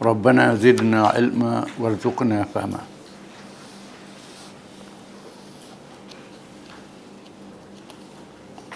ربنا 0.00 0.60
زدنا 0.60 1.00
علما 1.08 1.54
وارزقنا 1.80 2.44
فهما 2.52 2.82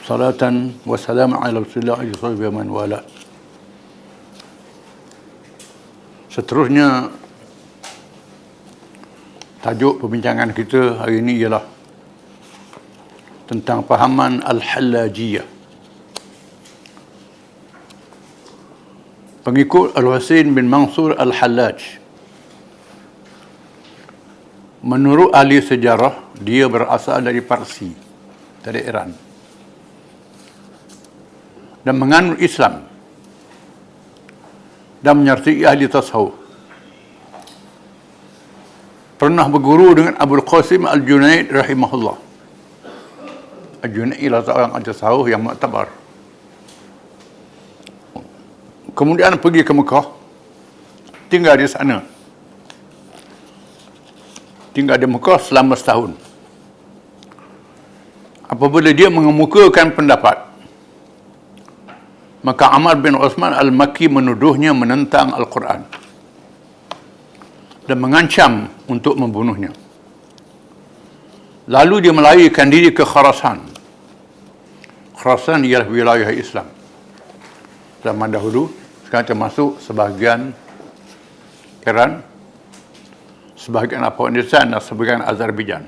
صلاة 0.09 0.43
وسلام 0.87 1.31
على 1.37 1.57
رسول 1.61 1.81
الله 1.85 2.01
وصحبه 2.17 2.49
من 2.51 2.69
والاه 2.73 3.05
Seterusnya 6.31 7.11
tajuk 9.67 9.99
perbincangan 9.99 10.55
kita 10.55 11.03
hari 11.03 11.19
ini 11.19 11.43
ialah 11.43 11.67
tentang 13.51 13.83
pahaman 13.83 14.39
Al-Hallajiyah. 14.47 15.54
Pengikut 19.46 19.94
Al-Husain 19.94 20.50
bin 20.58 20.66
Mansur 20.66 21.14
Al-Hallaj. 21.14 22.02
Menurut 24.82 25.30
ahli 25.38 25.62
sejarah, 25.62 26.34
dia 26.42 26.66
berasal 26.66 27.22
dari 27.22 27.46
Parsi, 27.46 27.94
dari 28.66 28.82
Iran. 28.82 29.14
Dan 31.86 31.94
menganut 32.02 32.42
Islam 32.42 32.90
dan 35.06 35.22
menyertai 35.22 35.62
ahli 35.62 35.86
tasawuf. 35.94 36.34
Pernah 39.22 39.46
berguru 39.46 39.94
dengan 39.94 40.18
Abu 40.18 40.42
Qasim 40.42 40.90
Al-Junaid 40.90 41.54
rahimahullah. 41.54 42.18
Al-Junaid 43.86 44.18
ialah 44.26 44.42
seorang 44.42 44.72
ahli 44.74 44.86
tasawuf 44.90 45.30
yang 45.30 45.46
muktabar. 45.46 46.05
Kemudian 48.96 49.36
pergi 49.44 49.62
ke 49.68 49.76
Mekah, 49.76 50.08
tinggal 51.28 51.60
di 51.60 51.68
sana. 51.68 52.00
Tinggal 54.72 54.96
di 54.96 55.08
Mekah 55.08 55.40
selama 55.40 55.76
setahun. 55.76 56.16
Apabila 58.48 58.96
dia 58.96 59.12
mengemukakan 59.12 59.92
pendapat, 59.92 60.48
maka 62.46 62.72
Amr 62.72 62.96
bin 63.04 63.20
Osman 63.20 63.52
Al-Makki 63.52 64.08
menuduhnya 64.08 64.72
menentang 64.72 65.36
Al-Quran 65.36 65.84
dan 67.90 67.98
mengancam 68.00 68.70
untuk 68.88 69.20
membunuhnya. 69.20 69.74
Lalu 71.66 72.06
dia 72.06 72.14
melarikan 72.14 72.70
diri 72.70 72.94
ke 72.94 73.02
Khurasan. 73.02 73.66
Khurasan 75.18 75.66
ialah 75.66 75.90
wilayah 75.90 76.30
Islam. 76.30 76.70
Zaman 78.06 78.30
dahulu, 78.30 78.70
sekarang 79.06 79.26
termasuk 79.30 79.78
sebahagian 79.86 80.50
Iran, 81.86 82.26
sebahagian 83.54 84.02
Afghanistan 84.02 84.66
dan 84.74 84.82
sebahagian 84.82 85.22
Azerbaijan. 85.22 85.86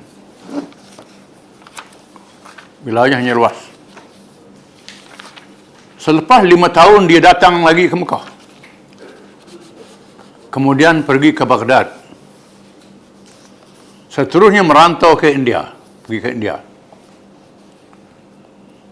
Wilayahnya 2.85 3.33
luas. 3.33 3.57
Selepas 5.97 6.45
lima 6.45 6.69
tahun 6.69 7.09
dia 7.09 7.19
datang 7.19 7.65
lagi 7.65 7.89
ke 7.89 7.97
Mekah. 7.97 8.23
Kemudian 10.53 11.01
pergi 11.03 11.33
ke 11.33 11.43
Baghdad. 11.43 11.91
Seterusnya 14.13 14.61
merantau 14.61 15.17
ke 15.17 15.33
India. 15.33 15.73
Pergi 16.05 16.19
ke 16.21 16.29
India. 16.31 16.63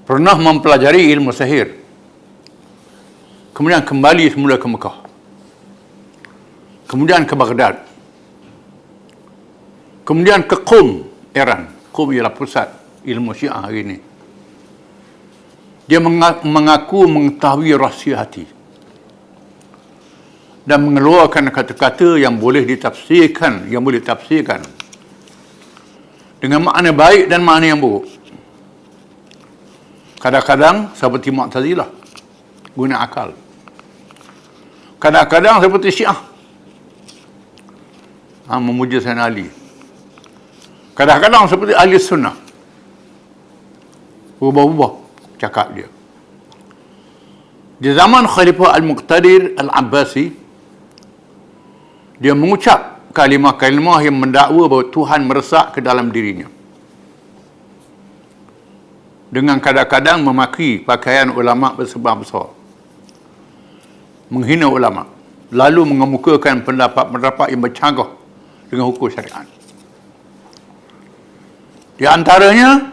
Pernah 0.05 0.35
mempelajari 0.37 1.13
ilmu 1.13 1.31
sihir. 1.31 1.84
Kemudian 3.55 3.87
kembali 3.87 4.27
semula 4.35 4.59
ke 4.59 4.67
Mekah. 4.67 4.97
Kemudian 6.91 7.23
ke 7.23 7.39
Baghdad. 7.39 7.87
Kemudian 10.03 10.43
ke 10.43 10.59
Qum, 10.59 11.07
Iran. 11.31 11.71
Qum 11.95 12.11
ialah 12.11 12.35
pusat 12.35 12.67
ilmu 13.07 13.31
syiah 13.31 13.63
hari 13.63 13.87
ini. 13.87 13.97
Dia 15.87 16.03
mengaku 16.43 17.07
mengetahui 17.07 17.71
rahsia 17.79 18.19
hati 18.19 18.43
dan 20.65 20.81
mengeluarkan 20.81 21.53
kata-kata 21.53 22.17
yang 22.17 22.41
boleh 22.41 22.65
ditafsirkan, 22.65 23.69
yang 23.69 23.85
boleh 23.85 24.01
ditafsirkan 24.01 24.65
dengan 26.41 26.65
makna 26.65 26.89
baik 26.89 27.29
dan 27.29 27.45
makna 27.45 27.71
yang 27.71 27.79
buruk. 27.79 28.09
Kadang-kadang 30.17 30.91
seperti 30.97 31.29
Mu'tazilah 31.29 31.89
guna 32.73 33.05
akal. 33.05 33.44
Kadang-kadang 34.99 35.59
seperti 35.59 35.89
Syiah 36.01 36.35
ha, 38.47 38.61
memuja 38.61 39.01
Sayyidina 39.01 39.25
Ali. 39.27 39.47
Kadang-kadang 40.95 41.49
seperti 41.51 41.75
ahli 41.75 41.99
sunnah. 41.99 42.35
Ubah-ubah 44.39 44.91
cakap 45.41 45.75
dia. 45.75 45.87
Di 47.75 47.91
zaman 47.91 48.23
Khalifah 48.23 48.71
Al-Muqtadir 48.79 49.59
Al-Abbasi, 49.59 50.31
dia 52.23 52.31
mengucap 52.31 53.11
kalimah-kalimah 53.11 53.99
yang 54.07 54.15
mendakwa 54.15 54.71
bahawa 54.71 54.87
Tuhan 54.87 55.21
meresak 55.27 55.75
ke 55.75 55.79
dalam 55.83 56.07
dirinya. 56.07 56.47
Dengan 59.27 59.59
kadang-kadang 59.59 60.23
memaki 60.23 60.79
pakaian 60.79 61.27
ulama 61.35 61.75
bersebar 61.75 62.15
besar. 62.15 62.54
Menghina 64.35 64.67
ulama. 64.67 65.07
Lalu 65.55 65.95
mengemukakan 65.95 66.67
pendapat-pendapat 66.67 67.55
yang 67.55 67.63
bercanggah 67.63 68.09
dengan 68.67 68.91
hukum 68.91 69.07
syariat. 69.07 69.47
Di 71.95 72.03
antaranya, 72.03 72.91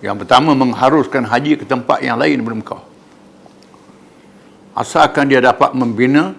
yang 0.00 0.16
pertama 0.16 0.56
mengharuskan 0.56 1.28
haji 1.28 1.60
ke 1.60 1.68
tempat 1.68 2.00
yang 2.00 2.16
lain 2.16 2.40
daripada 2.40 2.56
Mekah. 2.56 2.82
Asalkan 4.72 5.28
dia 5.28 5.44
dapat 5.44 5.76
membina 5.76 6.32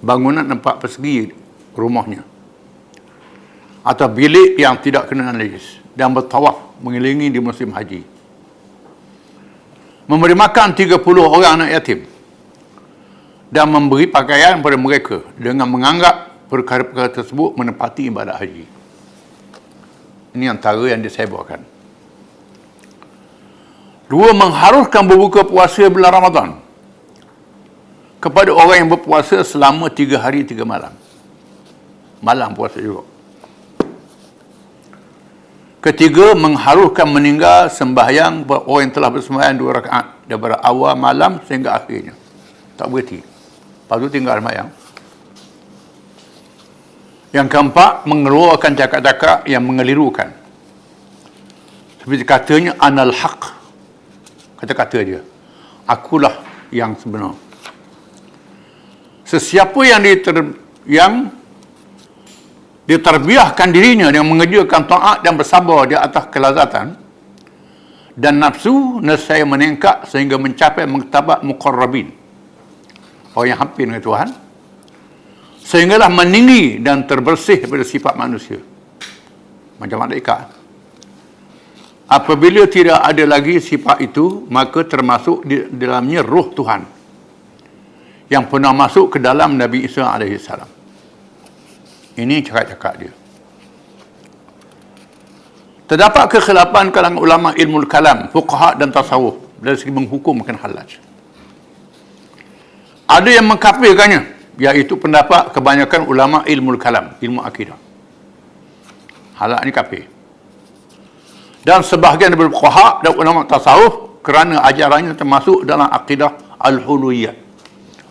bangunan 0.00 0.48
tempat 0.48 0.80
persegi 0.80 1.28
rumahnya. 1.76 2.24
Atau 3.84 4.08
bilik 4.08 4.56
yang 4.56 4.80
tidak 4.80 5.12
kena 5.12 5.28
najis 5.28 5.76
dan 5.92 6.16
bertawaf 6.16 6.80
mengelilingi 6.80 7.28
di 7.28 7.40
musim 7.44 7.68
haji. 7.76 8.00
Memberi 10.08 10.32
makan 10.32 10.72
30 10.72 11.04
orang 11.20 11.60
anak 11.60 11.68
yatim 11.76 12.17
dan 13.48 13.72
memberi 13.72 14.04
pakaian 14.08 14.60
kepada 14.60 14.76
mereka 14.76 15.16
dengan 15.40 15.68
menganggap 15.68 16.48
perkara-perkara 16.52 17.12
tersebut 17.12 17.56
menepati 17.56 18.12
ibadat 18.12 18.36
haji. 18.36 18.64
Ini 20.36 20.52
antara 20.52 20.84
yang 20.84 21.00
disebarkan. 21.00 21.60
Dua, 24.08 24.32
mengharuskan 24.32 25.04
berbuka 25.04 25.44
puasa 25.44 25.84
bulan 25.92 26.12
Ramadan 26.12 26.48
kepada 28.18 28.50
orang 28.56 28.76
yang 28.84 28.90
berpuasa 28.92 29.44
selama 29.44 29.92
tiga 29.92 30.16
hari, 30.20 30.44
tiga 30.48 30.64
malam. 30.64 30.96
Malam 32.24 32.56
puasa 32.56 32.80
juga. 32.80 33.04
Ketiga, 35.78 36.34
mengharuskan 36.34 37.06
meninggal 37.06 37.70
sembahyang 37.70 38.42
orang 38.48 38.90
yang 38.90 38.94
telah 38.96 39.10
bersembahyang 39.14 39.56
dua 39.56 39.70
rakaat 39.78 40.06
daripada 40.26 40.58
awal 40.64 40.98
malam 40.98 41.38
sehingga 41.46 41.78
akhirnya. 41.78 42.16
Tak 42.74 42.90
berhenti. 42.90 43.37
Lepas 43.88 43.96
tu 44.04 44.08
tinggal 44.12 44.36
sembahyang. 44.44 44.68
Yang 47.32 47.48
keempat, 47.48 47.92
mengeluarkan 48.04 48.72
cakap-cakap 48.76 49.48
yang 49.48 49.64
mengelirukan. 49.64 50.28
Seperti 52.04 52.24
katanya, 52.28 52.76
anal 52.76 53.12
haq 53.16 53.58
kata-kata 54.58 54.98
dia 55.06 55.20
akulah 55.86 56.34
yang 56.74 56.98
sebenar 56.98 57.38
sesiapa 59.22 59.78
yang 59.86 60.02
diter, 60.02 60.36
yang 60.84 61.30
diterbiahkan 62.88 63.68
dirinya 63.70 64.08
dengan 64.10 64.34
mengerjakan 64.34 64.82
taat 64.88 65.18
dan 65.22 65.38
bersabar 65.38 65.86
di 65.86 65.94
atas 65.94 66.24
kelazatan 66.32 66.96
dan 68.18 68.34
nafsu 68.42 68.98
nescaya 68.98 69.46
meningkat 69.46 70.10
sehingga 70.10 70.40
mencapai 70.40 70.88
mengtabat 70.90 71.46
muqarrabin 71.46 72.10
orang 73.38 73.54
yang 73.54 73.60
hampir 73.62 73.86
dengan 73.86 74.02
Tuhan 74.02 74.28
Sehinggalah 75.68 76.08
meninggi 76.08 76.80
dan 76.80 77.04
terbersih 77.04 77.60
daripada 77.60 77.84
sifat 77.84 78.16
manusia. 78.16 78.56
Macam 79.76 80.00
malaikat. 80.00 80.48
Apabila 82.08 82.64
tidak 82.64 83.04
ada 83.04 83.24
lagi 83.28 83.60
sifat 83.60 84.00
itu, 84.00 84.48
maka 84.48 84.80
termasuk 84.88 85.44
di 85.44 85.68
dalamnya 85.68 86.24
roh 86.24 86.48
Tuhan 86.56 86.88
yang 88.32 88.48
pernah 88.48 88.72
masuk 88.72 89.12
ke 89.12 89.18
dalam 89.20 89.60
Nabi 89.60 89.84
Isa 89.84 90.08
AS. 90.08 90.48
Ini 92.16 92.36
cakap-cakap 92.48 92.92
dia. 92.96 93.12
Terdapat 95.84 96.32
kekhilapan 96.32 96.88
kalangan 96.88 97.20
ulama 97.20 97.52
ilmu 97.52 97.84
kalam, 97.84 98.32
fuqaha 98.32 98.72
dan 98.80 98.88
tasawuf 98.88 99.36
dari 99.60 99.76
segi 99.76 99.92
menghukumkan 99.92 100.56
halaj. 100.64 101.07
Ada 103.08 103.40
yang 103.40 103.48
mengkafirkannya, 103.48 104.20
iaitu 104.60 105.00
pendapat 105.00 105.56
kebanyakan 105.56 106.04
ulama 106.04 106.44
ilmu 106.44 106.76
kalam, 106.76 107.16
ilmu 107.24 107.40
akidah. 107.40 107.80
Halak 109.40 109.64
ini 109.64 109.72
kafir. 109.72 110.04
Dan 111.64 111.80
sebahagian 111.80 112.36
daripada 112.36 112.52
fuqaha 112.52 113.00
dan 113.00 113.12
ulama 113.16 113.48
tasawuf 113.48 114.20
kerana 114.20 114.60
ajarannya 114.68 115.16
termasuk 115.16 115.64
dalam 115.64 115.88
akidah 115.88 116.36
al-hululiyah. 116.60 117.32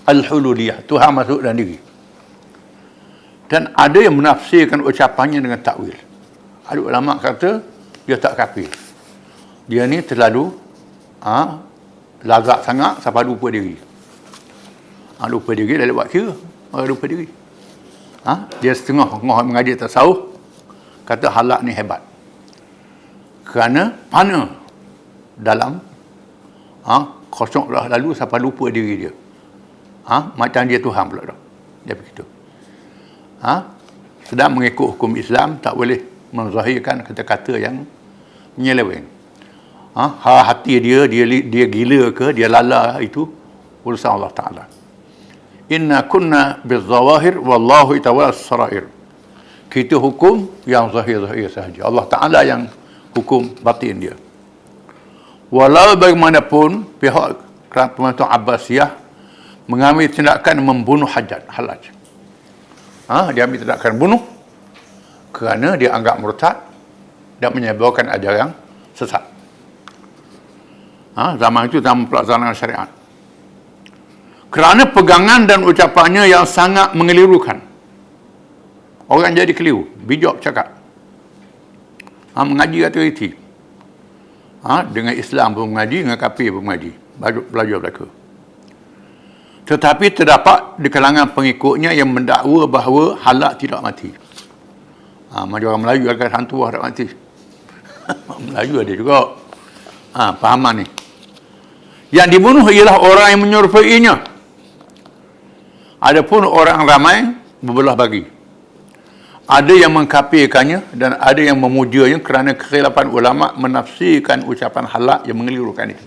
Al-hululiyah 0.07 0.81
Tuhan 0.89 1.13
masuk 1.13 1.45
dalam 1.45 1.61
diri. 1.61 1.77
Dan 3.47 3.71
ada 3.77 3.99
yang 4.01 4.17
menafsirkan 4.17 4.81
ucapannya 4.81 5.39
dengan 5.45 5.61
takwil. 5.61 5.95
Ada 6.67 6.79
ulama 6.81 7.21
kata 7.21 7.61
dia 8.07 8.17
tak 8.17 8.33
kafir. 8.33 8.71
Dia 9.67 9.85
ni 9.85 10.01
terlalu 10.01 10.51
ha, 11.23 11.59
lagak 12.23 12.63
sangat 12.63 13.03
sampai 13.03 13.23
lupa 13.27 13.51
diri 13.51 13.86
ha, 15.17 15.25
lupa 15.25 15.51
diri 15.57 15.73
dah 15.77 15.85
buat 15.89 16.09
kira 16.09 16.33
ha, 16.73 16.85
lupa 16.85 17.05
diri. 17.09 17.27
Ha, 18.25 18.33
dia 18.61 18.73
setengah-tengah 18.73 19.37
mengaji 19.45 19.73
tasawuf 19.77 20.37
kata 21.07 21.31
halak 21.31 21.63
ni 21.65 21.73
hebat. 21.73 22.01
Kerana 23.47 23.95
mana? 24.13 24.51
Dalam 25.37 25.79
ha, 26.85 26.95
kosong 27.29 27.69
lah 27.69 27.89
lalu 27.89 28.13
sampai 28.13 28.41
lupa 28.41 28.69
diri 28.69 29.07
dia. 29.07 29.13
Ha, 30.07 30.33
macam 30.37 30.63
dia 30.69 30.79
Tuhan 30.81 31.05
pula 31.09 31.33
dah 31.33 31.37
dia 31.85 31.95
begitu. 31.95 32.23
Ha, 33.41 33.63
sedang 34.27 34.57
mengikut 34.57 34.97
hukum 34.97 35.13
Islam 35.15 35.61
tak 35.61 35.77
boleh 35.77 36.03
menzahirkan 36.33 37.05
kata-kata 37.05 37.55
yang 37.57 37.85
menyeleweng. 38.57 39.05
Ha, 39.97 40.13
hati 40.45 40.77
dia 40.77 41.09
dia 41.09 41.25
dia 41.25 41.65
gila 41.65 42.13
ke 42.13 42.29
dia 42.37 42.45
lala 42.45 43.01
itu 43.01 43.25
urusan 43.81 44.13
Allah 44.13 44.29
Ta'ala 44.29 44.76
inna 45.67 46.03
kunna 46.07 46.63
bizawahir 46.63 47.39
wallahu 47.39 47.95
itawala 47.95 48.31
sarair 48.31 48.87
kita 49.67 49.99
hukum 49.99 50.47
yang 50.63 50.87
zahir-zahir 50.89 51.51
sahaja 51.51 51.85
Allah 51.85 52.05
Ta'ala 52.07 52.39
yang 52.47 52.71
hukum 53.17 53.51
batin 53.65 53.97
dia. 53.97 54.15
Walau 55.49 55.95
bagaimanapun 55.95 56.99
pihak 56.99 57.39
pemerintahan 57.71 58.31
Abbasiyah 58.35 58.89
mengambil 59.67 60.07
tindakan 60.11 60.63
membunuh 60.63 61.07
hajat 61.07 61.43
halaj. 61.51 61.91
Ha, 63.07 63.31
dia 63.31 63.47
ambil 63.47 63.63
tindakan 63.63 63.93
bunuh 63.95 64.21
kerana 65.31 65.79
dia 65.79 65.95
anggap 65.95 66.19
murtad 66.19 66.55
dan 67.39 67.55
menyebarkan 67.55 68.11
ajaran 68.11 68.51
sesat. 68.91 69.23
Ha, 71.15 71.39
zaman 71.39 71.71
itu 71.71 71.79
zaman 71.79 72.05
pelaksanaan 72.11 72.55
syariat. 72.55 72.89
Kerana 74.47 74.87
pegangan 74.87 75.43
dan 75.43 75.67
ucapannya 75.67 76.27
yang 76.27 76.47
sangat 76.47 76.95
mengelirukan. 76.95 77.59
Orang 79.07 79.35
jadi 79.35 79.51
keliru. 79.51 79.87
Bijak 80.07 80.39
cakap. 80.39 80.75
Ha, 82.35 82.45
mengaji 82.45 82.85
atau 82.85 83.01
reti 83.01 83.33
ha, 84.61 84.85
dengan 84.85 85.17
Islam 85.17 85.57
pun 85.57 85.73
mengaji 85.73 86.05
dengan 86.05 86.17
kafir 86.21 86.53
pun 86.53 86.61
mengaji. 86.69 86.91
Belajar 87.49 87.81
mereka 87.81 88.05
tetapi 89.67 90.15
terdapat 90.15 90.79
di 90.79 90.87
kalangan 90.87 91.35
pengikutnya 91.35 91.91
yang 91.91 92.07
mendakwa 92.07 92.63
bahawa 92.71 93.19
halak 93.19 93.59
tidak 93.59 93.83
mati. 93.83 94.15
Ha, 95.35 95.43
macam 95.43 95.75
orang 95.75 95.83
Melayu 95.83 96.07
akan 96.07 96.27
hantu 96.31 96.63
tak 96.71 96.83
mati. 96.87 97.05
Melayu 98.47 98.73
ada 98.79 98.93
juga. 98.95 99.19
Ha, 100.15 100.31
pahaman 100.39 100.73
ni. 100.81 100.85
Yang 102.15 102.39
dibunuh 102.39 102.63
ialah 102.71 102.95
orang 102.95 103.27
yang 103.35 103.41
menyurupainya 103.43 104.13
adapun 106.01 106.45
orang 106.45 106.85
ramai 106.85 107.17
berbelah 107.61 107.97
bagi 107.97 108.37
ada 109.47 109.71
yang 109.71 109.95
mengkapirkannya 109.95 110.91
dan 110.91 111.15
ada 111.15 111.39
yang 111.39 111.55
memujanya 111.55 112.19
kerana 112.19 112.51
kekhilapan 112.51 113.07
ulama 113.07 113.55
menafsirkan 113.55 114.43
ucapan 114.43 114.83
halak 114.91 115.23
yang 115.23 115.39
mengelirukan 115.39 115.95
itu. 115.95 116.05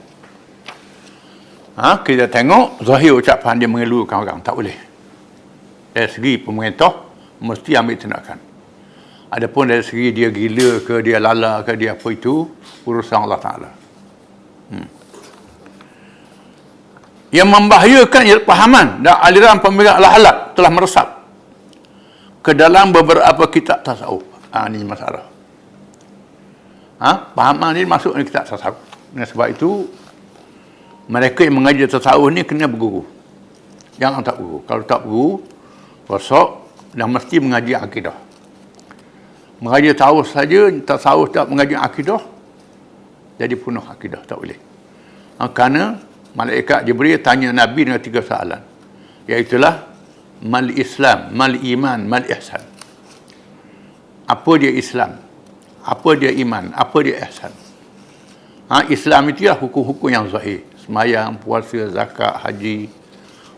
Ha, 1.81 2.05
kita 2.05 2.29
tengok 2.29 2.85
zahir 2.85 3.17
ucapan 3.17 3.57
dia 3.57 3.65
mengelirukan 3.65 4.21
orang. 4.21 4.45
Tak 4.45 4.53
boleh. 4.53 4.77
Dari 5.97 6.11
segi 6.13 6.37
pemerintah, 6.37 6.93
mesti 7.41 7.73
ambil 7.81 7.97
tindakan. 7.97 8.39
Adapun 9.33 9.73
dari 9.73 9.81
segi 9.89 10.13
dia 10.13 10.29
gila 10.29 10.85
ke, 10.85 11.01
dia 11.01 11.17
lala 11.17 11.65
ke, 11.65 11.73
dia 11.81 11.97
apa 11.97 12.09
itu, 12.13 12.45
urusan 12.85 13.25
Allah 13.25 13.41
Ta'ala. 13.41 13.71
Yang 17.31 17.49
membahayakan 17.49 18.23
pahaman 18.43 18.87
dan 19.07 19.15
aliran 19.23 19.63
pemikiran 19.63 20.03
halak 20.03 20.59
telah 20.59 20.71
meresap 20.71 21.07
ke 22.43 22.57
dalam 22.57 22.91
beberapa 22.91 23.47
kitab 23.47 23.87
tasawuf. 23.87 24.27
Ha, 24.51 24.67
ini 24.67 24.83
masalah. 24.83 25.31
Ha? 26.99 27.31
Pahaman 27.33 27.79
ni 27.79 27.87
masuk 27.87 28.19
dalam 28.19 28.27
kitab 28.27 28.51
tasawuf. 28.51 28.83
Dan 29.15 29.25
sebab 29.31 29.47
itu, 29.47 29.87
mereka 31.07 31.47
yang 31.47 31.63
mengaji 31.63 31.87
tasawuf 31.87 32.35
ni 32.35 32.43
kena 32.43 32.67
berguru. 32.67 33.07
Jangan 34.01 34.27
tak 34.27 34.43
berguru. 34.43 34.61
Kalau 34.67 34.83
tak 34.83 35.01
berguru, 35.07 35.33
besok 36.11 36.49
dah 36.91 37.07
mesti 37.07 37.37
mengaji 37.39 37.73
akidah. 37.79 38.17
Mengaji 39.63 39.95
tasawuf 39.95 40.27
saja, 40.35 40.67
tasawuf 40.83 41.31
tak 41.31 41.47
mengaji 41.47 41.79
akidah, 41.79 42.19
jadi 43.39 43.55
penuh 43.55 43.85
akidah. 43.85 44.25
Tak 44.27 44.37
boleh. 44.41 44.59
Ha, 45.39 45.47
kerana 45.53 46.10
malaikat 46.35 46.87
Jibril 46.87 47.19
tanya 47.23 47.51
Nabi 47.51 47.87
dengan 47.87 48.01
tiga 48.03 48.23
soalan. 48.23 48.63
Iaitulah, 49.27 49.87
mal 50.43 50.69
Islam, 50.73 51.35
mal 51.37 51.55
iman, 51.55 52.01
mal 52.07 52.25
ihsan. 52.27 52.63
Apa 54.27 54.53
dia 54.59 54.73
Islam? 54.73 55.19
Apa 55.83 56.15
dia 56.15 56.31
iman? 56.31 56.71
Apa 56.75 56.99
dia 57.03 57.19
ihsan? 57.27 57.53
Ha, 58.71 58.87
Islam 58.87 59.35
itu 59.35 59.51
ya 59.51 59.59
hukum-hukum 59.59 60.07
yang 60.07 60.31
zahir. 60.31 60.63
Semayang, 60.79 61.35
puasa, 61.43 61.91
zakat, 61.91 62.39
haji, 62.39 62.87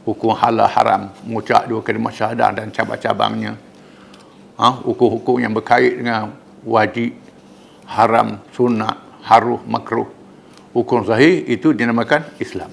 hukum 0.09 0.33
halal 0.33 0.69
haram, 0.69 1.13
mengucap 1.29 1.69
dua 1.69 1.85
kalimah 1.85 2.09
syahadah 2.09 2.51
dan 2.57 2.73
cabang-cabangnya. 2.73 3.53
Ha, 4.57 4.81
hukum-hukum 4.81 5.37
yang 5.41 5.53
berkait 5.53 6.01
dengan 6.01 6.33
wajib, 6.65 7.13
haram, 7.85 8.41
sunnah, 8.57 8.97
haruh, 9.21 9.61
makruh. 9.69 10.22
Hukum 10.73 11.05
zahir 11.05 11.45
itu 11.49 11.77
dinamakan 11.77 12.25
Islam. 12.41 12.73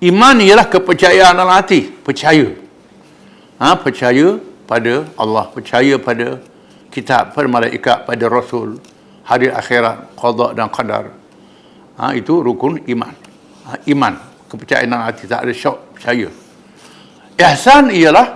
Iman 0.00 0.40
ialah 0.40 0.64
kepercayaan 0.64 1.36
dalam 1.36 1.52
hati. 1.52 1.92
Percaya 1.92 2.48
ha, 3.60 3.76
percaya 3.76 4.40
pada 4.64 5.04
Allah, 5.20 5.44
percaya 5.52 6.00
pada 6.00 6.40
kitab, 6.88 7.36
pada 7.36 7.46
malaikat, 7.46 8.08
pada 8.08 8.24
rasul, 8.26 8.80
hari 9.28 9.52
akhirat, 9.52 10.16
qada 10.16 10.56
dan 10.56 10.72
qadar. 10.72 11.12
Ha, 12.00 12.16
itu 12.16 12.40
rukun 12.40 12.80
iman. 12.88 13.12
Ha, 13.68 13.76
iman, 13.92 14.14
kepercayaan 14.48 14.88
dalam 14.88 15.04
hati, 15.04 15.28
tak 15.28 15.44
ada 15.44 15.52
syak, 15.52 15.78
percaya. 15.92 16.28
Ihsan 17.36 17.92
ialah 17.92 18.26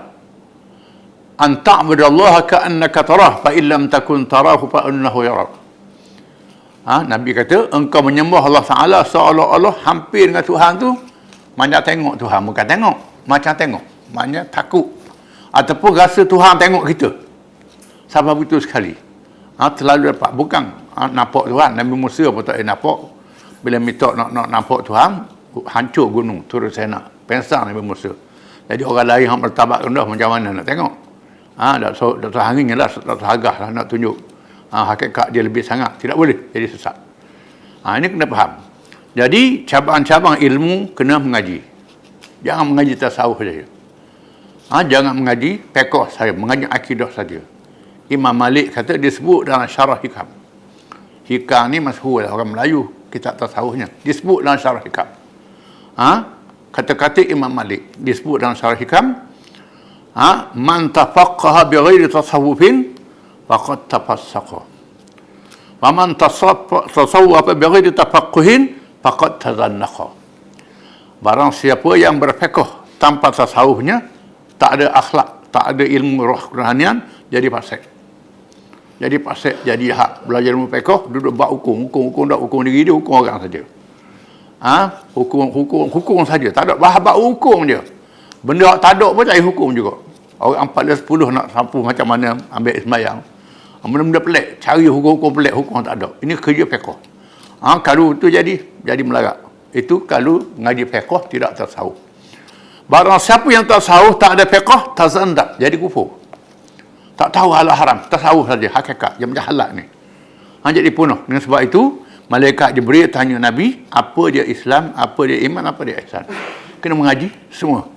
an 1.41 1.65
ta'budallaha 1.65 2.45
ka'annaka 2.45 3.01
tarah 3.03 3.33
fa 3.41 3.51
illam 3.57 3.89
takun 3.89 4.29
tarahu 4.29 4.69
fa 4.69 4.87
innahu 4.93 5.25
yarak. 5.25 5.64
Ha, 6.85 7.01
Nabi 7.01 7.33
kata, 7.33 7.73
engkau 7.73 8.05
menyembah 8.05 8.45
Allah 8.45 8.65
Ta'ala 8.65 8.99
seolah-olah 9.09 9.85
hampir 9.89 10.29
dengan 10.29 10.45
Tuhan 10.45 10.77
tu, 10.77 10.93
macam 11.57 11.81
tengok 11.81 12.15
Tuhan. 12.21 12.41
Bukan 12.45 12.65
tengok, 12.69 12.97
macam 13.25 13.53
tengok. 13.57 13.85
Maknanya 14.13 14.45
takut 14.53 15.05
ataupun 15.55 15.91
rasa 15.95 16.27
Tuhan 16.27 16.59
tengok 16.59 16.85
kita 16.91 17.09
sampai 18.11 18.35
begitu 18.35 18.59
sekali 18.59 18.91
ha, 19.55 19.71
terlalu 19.71 20.11
dapat 20.11 20.35
bukan 20.35 20.65
ha, 20.99 21.07
nampak 21.07 21.47
Tuhan 21.47 21.79
Nabi 21.79 21.95
Musa 21.95 22.27
pun 22.35 22.43
tak 22.43 22.59
nampak 22.67 22.99
bila 23.63 23.79
minta 23.79 24.11
nak, 24.19 24.35
nak 24.35 24.47
nampak 24.51 24.83
Tuhan 24.83 25.11
hancur 25.71 26.11
gunung 26.11 26.43
turun 26.51 26.75
nak 26.91 27.15
pensang 27.31 27.71
Nabi 27.71 27.79
Musa 27.79 28.11
jadi 28.67 28.83
orang 28.83 29.07
lain 29.07 29.25
yang 29.31 29.39
bertabak 29.39 29.87
rendah 29.87 30.05
macam 30.11 30.29
mana 30.35 30.49
nak 30.51 30.67
tengok 30.67 30.93
ha, 31.55 31.79
Dr. 31.79 32.19
Dr. 32.19 32.43
Hangin 32.43 32.75
lah 32.75 32.91
Dr. 32.91 33.23
Hagah 33.23 33.57
lah 33.63 33.71
nak 33.71 33.87
tunjuk 33.87 34.19
ha, 34.75 34.91
hakikat 34.91 35.31
dia 35.31 35.47
lebih 35.47 35.63
sangat 35.63 35.95
tidak 36.03 36.19
boleh 36.19 36.51
jadi 36.51 36.67
sesat 36.67 36.99
ha, 37.87 37.95
ini 37.95 38.11
kena 38.11 38.27
faham 38.27 38.59
jadi 39.15 39.63
cabang-cabang 39.63 40.43
ilmu 40.43 40.91
kena 40.99 41.23
mengaji 41.23 41.63
jangan 42.43 42.67
mengaji 42.67 42.99
tasawuf 42.99 43.39
saja 43.39 43.71
Ha, 44.65 44.81
jangan 44.81 45.13
mengaji 45.13 45.61
pekoh 45.61 46.09
saya, 46.09 46.33
mengaji 46.33 46.65
akidah 46.65 47.13
saja. 47.13 47.41
Imam 48.09 48.33
Malik 48.33 48.73
kata 48.73 48.97
disebut 48.97 49.45
dalam 49.45 49.69
syarah 49.69 50.01
hikam. 50.01 50.29
Hikam 51.29 51.65
ni 51.69 51.81
masyhur 51.85 52.25
lah 52.25 52.33
orang 52.33 52.53
Melayu, 52.53 52.89
kita 53.13 53.37
tasawufnya. 53.37 53.93
Disebut 54.01 54.41
dalam 54.41 54.57
syarah 54.57 54.81
hikam. 54.81 55.09
Ha? 56.01 56.11
Kata-kata 56.73 57.21
Imam 57.29 57.53
Malik 57.53 57.93
disebut 58.01 58.41
dalam 58.41 58.57
syarah 58.57 58.77
hikam. 58.77 59.21
Ha? 60.17 60.57
Man 60.57 60.89
tafaqqaha 60.93 61.69
bi 61.69 61.77
ghairi 61.77 62.09
tasawufin 62.09 62.94
faqad 63.49 63.89
tafassaqa. 63.89 64.61
Wa 65.81 65.91
man 65.93 66.17
tasawwafa 66.17 67.53
bi 67.53 67.65
ghairi 67.69 67.91
tafaqquhin 67.93 68.63
faqad 69.05 69.41
tazannaqa. 69.41 70.09
Barang 71.21 71.53
siapa 71.53 71.89
yang 71.97 72.21
berfiqh 72.21 72.97
tanpa 73.01 73.33
tasawufnya, 73.33 74.05
tak 74.61 74.81
ada 74.81 74.93
akhlak, 74.93 75.49
tak 75.49 75.65
ada 75.73 75.85
ilmu 75.85 76.21
roh 76.25 76.43
kerohanian, 76.53 77.01
jadi 77.33 77.49
fasik. 77.49 77.83
Jadi 79.01 79.17
fasik, 79.21 79.57
jadi 79.67 79.91
hak. 79.91 80.29
Belajar 80.29 80.51
ilmu 80.55 80.69
fiqh, 80.71 81.11
duduk 81.11 81.33
buat 81.35 81.51
hukum. 81.51 81.89
Hukum-hukum 81.89 82.25
tak 82.31 82.41
hukum 82.41 82.61
diri 82.63 82.87
dia, 82.87 82.95
hukum 82.95 83.25
orang 83.25 83.43
saja. 83.43 83.63
Ha? 84.63 84.77
Hukum, 85.13 85.51
hukum, 85.51 85.91
hukum 85.93 86.25
saja. 86.25 86.49
Tak 86.49 86.71
ada 86.71 86.75
bahabat 86.79 87.17
hukum 87.19 87.69
je. 87.69 87.81
Benda 88.45 88.77
tak 88.81 89.01
ada 89.01 89.13
pun 89.13 89.25
tak 89.25 89.37
ada 89.37 89.45
hukum 89.45 89.69
juga. 89.73 89.97
Orang 90.37 90.69
14 90.73 91.09
10 91.09 91.33
nak 91.33 91.47
sapu 91.53 91.81
macam 91.81 92.07
mana 92.09 92.37
ambil 92.53 92.77
sembahyang. 92.77 93.19
Benda-benda 93.85 94.21
pelik. 94.25 94.47
Cari 94.65 94.89
hukum-hukum 94.89 95.31
pelik, 95.37 95.53
hukum 95.53 95.85
tak 95.85 96.01
ada. 96.01 96.09
Ini 96.25 96.41
kerja 96.41 96.65
fiqh. 96.65 96.97
Ha? 97.61 97.81
Kalau 97.85 98.17
itu 98.17 98.33
jadi, 98.33 98.57
jadi 98.81 99.03
melarat. 99.05 99.45
Itu 99.77 100.09
kalau 100.09 100.41
ngaji 100.57 100.89
fiqh 100.89 101.29
tidak 101.29 101.53
tersawuf. 101.53 102.01
Barang 102.89 103.21
siapa 103.21 103.49
yang 103.49 103.65
tasawuf 103.65 104.21
tak 104.21 104.41
ada 104.41 104.45
fiqh, 104.49 104.97
tazandak, 104.97 105.61
jadi 105.61 105.77
kufur. 105.77 106.21
Tak 107.17 107.33
tahu 107.33 107.53
halal 107.53 107.73
haram, 107.77 107.99
tasawuf 108.09 108.49
saja 108.49 108.69
hakikat 108.73 109.21
yang 109.21 109.33
macam 109.33 109.45
halal 109.53 109.69
ni. 109.73 109.85
Ha, 110.65 110.73
jadi 110.73 110.89
punuh. 110.93 111.21
Dengan 111.29 111.41
sebab 111.45 111.61
itu, 111.65 112.05
malaikat 112.29 112.73
Jibril 112.77 113.09
tanya 113.09 113.37
Nabi, 113.37 113.85
apa 113.93 114.25
dia 114.33 114.45
Islam, 114.45 114.97
apa 114.97 115.21
dia 115.29 115.45
iman, 115.45 115.65
apa 115.69 115.81
dia 115.85 116.01
ihsan. 116.05 116.25
Kena 116.81 116.97
mengaji 116.97 117.33
semua. 117.53 117.89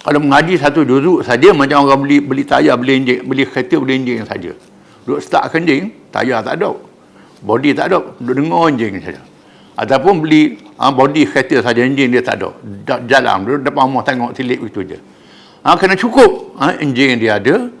Kalau 0.00 0.20
mengaji 0.20 0.56
satu 0.56 0.80
juzuk 0.84 1.20
saja 1.20 1.52
macam 1.52 1.84
orang 1.84 2.00
beli 2.00 2.24
beli 2.24 2.44
tayar, 2.48 2.80
beli 2.80 3.04
enjin, 3.04 3.18
beli 3.24 3.44
kereta, 3.44 3.76
beli 3.76 4.00
enjin 4.00 4.24
saja. 4.24 4.56
Duk 5.06 5.18
start 5.24 5.54
enjin, 5.56 5.90
tayar 6.12 6.44
tak 6.44 6.60
ada. 6.60 6.76
Body 7.40 7.72
tak 7.72 7.88
ada, 7.88 8.00
duk 8.20 8.34
dengar 8.36 8.68
enjin 8.68 9.00
saja. 9.00 9.22
Ataupun 9.80 10.20
beli 10.20 10.60
ha, 10.76 10.92
body 10.92 11.24
kereta 11.24 11.64
saja 11.64 11.80
enjin 11.80 12.12
dia 12.12 12.20
tak 12.20 12.36
ada. 12.36 12.52
Jalan 13.08 13.48
duduk 13.48 13.60
depan 13.64 13.88
rumah 13.88 14.04
tengok 14.04 14.36
tilik 14.36 14.60
itu 14.60 14.80
je. 14.84 14.98
Ha, 15.64 15.72
kena 15.80 15.96
cukup. 15.96 16.56
Ha, 16.60 16.76
enjin 16.84 17.16
dia 17.16 17.40
ada 17.40 17.72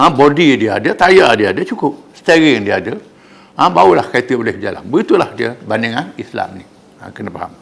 ha, 0.00 0.08
body 0.08 0.56
dia 0.56 0.80
ada 0.80 0.90
tayar 0.96 1.36
dia 1.36 1.52
ada 1.52 1.60
cukup. 1.60 1.92
Steering 2.16 2.64
dia 2.64 2.80
ada 2.80 2.96
ha, 3.60 3.68
barulah 3.68 4.06
kereta 4.08 4.32
boleh 4.32 4.56
berjalan. 4.56 4.80
Begitulah 4.88 5.30
dia 5.36 5.52
bandingan 5.68 6.16
Islam 6.16 6.48
ni. 6.56 6.64
Ha, 7.04 7.12
kena 7.12 7.28
faham. 7.28 7.52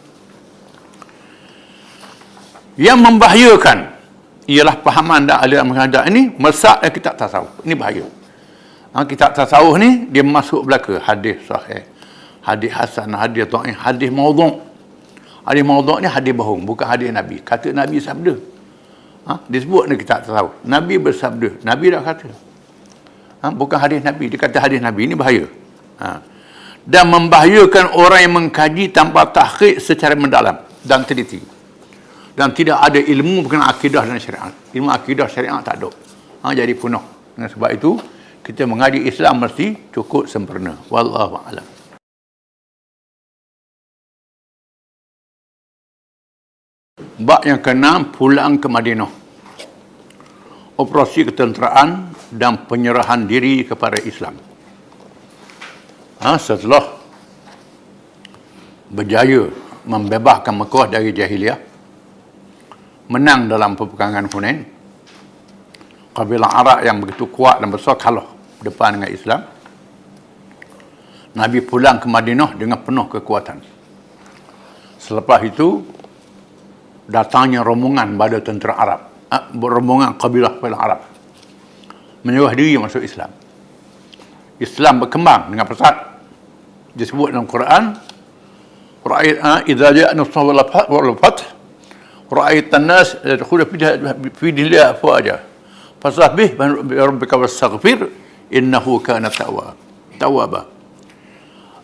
Yang 2.78 2.98
membahayakan 3.02 3.78
ialah 4.46 4.78
pahaman 4.86 5.26
dan 5.26 5.42
aliran 5.42 5.66
menghadap 5.66 6.06
ini 6.06 6.30
mesak 6.38 6.78
dan 6.78 6.90
kitab 6.94 7.14
tasawuf 7.18 7.50
ini 7.66 7.74
bahaya 7.74 8.06
ha, 8.92 9.04
kitab 9.06 9.34
tasawuf 9.36 9.78
ni 9.78 10.06
dia 10.10 10.22
masuk 10.22 10.66
belaka 10.66 10.98
hadis 11.02 11.40
sahih 11.46 11.84
hadis 12.44 12.72
hasan, 12.72 13.12
hadis 13.14 13.46
dhaif, 13.46 13.76
hadis 13.76 14.10
maudhu'. 14.10 14.60
Hadis 15.44 15.64
maudhu' 15.64 16.00
ni 16.00 16.08
hadis 16.08 16.32
bohong, 16.36 16.64
bukan 16.64 16.86
hadis 16.88 17.08
Nabi. 17.12 17.40
Kata 17.40 17.72
Nabi 17.72 17.96
sabda. 18.00 18.34
Ha? 19.28 19.32
Disebut 19.48 19.88
ni 19.88 19.94
kita 20.00 20.24
tahu. 20.24 20.52
Nabi 20.64 20.96
bersabda. 20.96 21.64
Nabi 21.64 21.92
dah 21.92 22.00
kata. 22.00 22.28
Ha? 23.44 23.46
Bukan 23.52 23.76
hadis 23.76 24.00
Nabi. 24.00 24.32
Dia 24.32 24.40
kata 24.40 24.58
hadis 24.64 24.80
Nabi. 24.80 25.08
Ini 25.08 25.14
bahaya. 25.16 25.44
Ha? 26.00 26.24
Dan 26.80 27.12
membahayakan 27.12 27.92
orang 27.92 28.20
yang 28.24 28.34
mengkaji 28.36 28.88
tanpa 28.88 29.28
tahqiq 29.28 29.76
secara 29.78 30.16
mendalam 30.16 30.64
dan 30.80 31.04
teliti. 31.04 31.40
Dan 32.32 32.56
tidak 32.56 32.80
ada 32.80 32.96
ilmu 32.96 33.44
berkenaan 33.44 33.68
akidah 33.68 34.08
dan 34.08 34.16
syariat. 34.16 34.52
Ilmu 34.72 34.88
akidah 34.88 35.28
syariat 35.28 35.60
tak 35.60 35.76
ada. 35.76 35.92
Ha? 36.40 36.56
Jadi 36.56 36.72
penuh. 36.72 37.04
Dengan 37.36 37.48
sebab 37.52 37.70
itu, 37.76 38.00
kita 38.40 38.64
mengaji 38.64 39.04
Islam 39.04 39.44
mesti 39.44 39.92
cukup 39.92 40.24
sempurna. 40.26 40.76
Wallahu 40.88 41.36
a'lam. 41.44 41.66
Bak 47.20 47.44
yang 47.44 47.60
keenam 47.60 48.08
pulang 48.08 48.56
ke 48.56 48.64
Madinah. 48.64 49.12
Operasi 50.80 51.28
ketenteraan 51.28 52.16
dan 52.32 52.64
penyerahan 52.64 53.28
diri 53.28 53.60
kepada 53.68 54.00
Islam. 54.00 54.40
Ha, 56.24 56.40
setelah 56.40 56.96
berjaya 58.88 59.52
membebaskan 59.84 60.64
Mekah 60.64 60.86
dari 60.88 61.12
jahiliah, 61.12 61.60
menang 63.12 63.52
dalam 63.52 63.76
peperangan 63.76 64.24
Hunain, 64.32 64.64
kabilah 66.12 66.50
Arab 66.50 66.78
yang 66.84 66.98
begitu 67.02 67.26
kuat 67.30 67.62
dan 67.62 67.70
besar 67.70 67.94
kalah 67.96 68.26
depan 68.60 68.98
dengan 68.98 69.10
Islam, 69.10 69.40
Nabi 71.36 71.58
pulang 71.62 72.02
ke 72.02 72.10
Madinah 72.10 72.58
dengan 72.58 72.82
penuh 72.82 73.06
kekuatan. 73.06 73.62
Selepas 74.98 75.40
itu, 75.46 75.80
datangnya 77.06 77.62
rombongan 77.62 78.18
pada 78.18 78.38
tentera 78.42 78.74
Arab 78.76 79.00
ah, 79.30 79.46
rombongan 79.54 80.18
kabilah-kabilah 80.18 80.80
Arab. 80.80 81.00
Menyerah 82.26 82.52
diri 82.52 82.76
masuk 82.76 83.00
Islam. 83.00 83.32
Islam 84.60 85.00
berkembang 85.00 85.48
dengan 85.48 85.64
pesat. 85.64 85.96
Disebut 86.92 87.32
dalam 87.32 87.48
Quran 87.48 87.96
ra'ayat 89.06 89.38
ah, 89.40 89.60
idza 89.64 89.88
ja'a 89.94 90.12
nasrul 90.12 90.52
wal 90.52 91.16
fath 91.16 91.48
ra'ayat 92.28 92.68
an-nas 92.76 93.16
yadkhulu 93.24 93.64
fi 94.36 94.46
dinillah 94.52 94.98
aja 94.98 95.40
fasabih 96.00 96.56
bi 96.56 96.94
rabbika 96.96 97.36
wastaghfir 97.36 98.08
innahu 98.50 98.98
kana 99.04 99.28
tawwab 99.30 99.76
tawwaba 100.16 100.66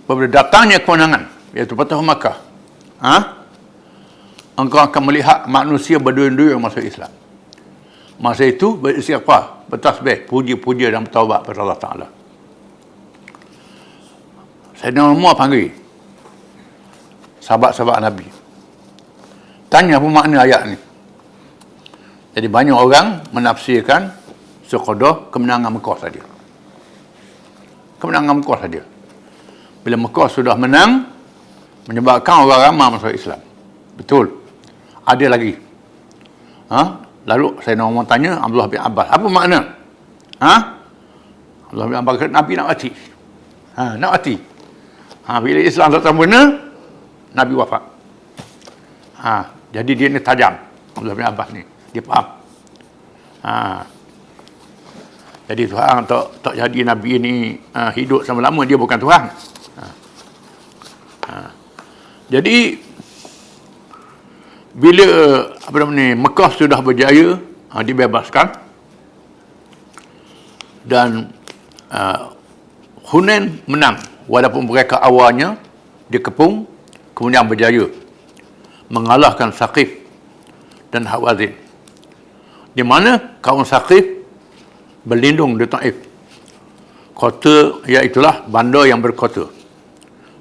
apabila 0.05 0.29
datangnya 0.29 0.81
kemenangan 0.81 1.29
iaitu 1.53 1.77
Fatah 1.77 2.01
Makkah 2.01 2.37
ha? 3.01 3.37
engkau 4.57 4.81
akan 4.81 5.03
melihat 5.05 5.45
manusia 5.47 6.01
berdua-dua 6.01 6.57
yang 6.57 6.63
masuk 6.65 6.81
Islam. 6.81 7.13
Masa 8.17 8.49
itu 8.49 8.81
beristighfar, 8.81 9.69
bertasbih, 9.69 10.25
puji-puji 10.25 10.89
dan 10.89 11.05
bertaubat 11.05 11.45
kepada 11.45 11.61
Allah 11.61 11.81
Taala. 11.81 12.07
Sayyidina 14.81 15.13
Umar 15.13 15.37
panggil 15.37 15.69
sahabat-sahabat 17.45 18.01
Nabi. 18.01 18.27
Tanya 19.69 20.01
apa 20.01 20.09
makna 20.09 20.49
ayat 20.49 20.73
ni. 20.73 20.77
Jadi 22.37 22.47
banyak 22.53 22.77
orang 22.77 23.25
menafsirkan 23.33 24.13
sekadar 24.69 25.33
kemenangan 25.33 25.73
Mekah 25.73 25.97
saja. 25.97 26.23
Kemenangan 27.97 28.45
Mekah 28.45 28.59
saja. 28.61 28.83
Bila 29.81 29.97
Mekah 30.05 30.29
sudah 30.29 30.53
menang, 30.53 31.09
menyebabkan 31.89 32.45
orang 32.45 32.61
ramai 32.69 32.93
masuk 32.93 33.17
Islam. 33.17 33.41
Betul 33.97 34.47
ada 35.07 35.27
lagi. 35.31 35.55
Ha? 36.67 36.83
Lalu 37.27 37.63
saya 37.63 37.79
nak 37.79 38.11
tanya 38.11 38.43
Abdullah 38.43 38.69
bin 38.71 38.83
Abbas, 38.83 39.07
apa 39.07 39.27
makna? 39.31 39.61
Ha? 40.43 40.55
Abdullah 41.71 41.87
bin 41.87 41.97
Abbas 42.03 42.15
kata, 42.19 42.31
Nabi 42.35 42.53
nak 42.59 42.67
mati. 42.75 42.91
Ha, 43.79 43.83
nak 43.99 44.11
mati. 44.19 44.35
Ha, 45.27 45.43
bila 45.43 45.59
Islam 45.63 45.89
datang 45.95 46.15
benar, 46.19 46.47
Nabi 47.35 47.53
wafat. 47.55 47.83
Ha, 49.23 49.35
jadi 49.75 49.91
dia 49.95 50.07
ni 50.11 50.21
tajam. 50.23 50.55
Abdullah 50.95 51.17
bin 51.19 51.27
Abbas 51.27 51.49
ni. 51.55 51.63
Dia 51.97 52.05
faham. 52.05 52.27
Ha. 53.41 53.53
Jadi 55.49 55.63
Tuhan 55.65 56.05
tak, 56.05 56.45
tak 56.45 56.55
jadi 56.61 56.79
Nabi 56.85 57.11
ini 57.17 57.35
uh, 57.73 57.89
hidup 57.97 58.21
selama-lama, 58.29 58.69
dia 58.69 58.77
bukan 58.77 59.01
Tuhan. 59.01 59.23
Ha. 59.81 59.85
Ha. 61.25 61.35
Jadi 62.29 62.77
bila 64.77 65.09
apa 65.57 65.77
nama 65.81 65.93
ni 65.97 66.13
Mekah 66.13 66.53
sudah 66.53 66.85
berjaya 66.85 67.41
uh, 67.73 67.81
dibebaskan 67.81 68.61
dan 70.85 71.33
uh, 71.89 72.37
Hunain 73.09 73.57
menang 73.65 73.97
walaupun 74.29 74.69
mereka 74.69 75.01
awalnya 75.01 75.57
dikepung 76.13 76.69
kemudian 77.17 77.49
berjaya 77.49 77.89
mengalahkan 78.93 79.49
Saqif 79.49 79.97
dan 80.93 81.09
Hawazin 81.09 81.66
di 82.77 82.85
mana 82.85 83.41
kaum 83.41 83.65
Saqif 83.65 84.05
berlindung 85.01 85.57
di 85.57 85.65
Taif? 85.65 85.97
Kota 87.17 87.81
iaitulah 87.89 88.45
bandar 88.45 88.85
yang 88.85 89.01
berkota 89.01 89.49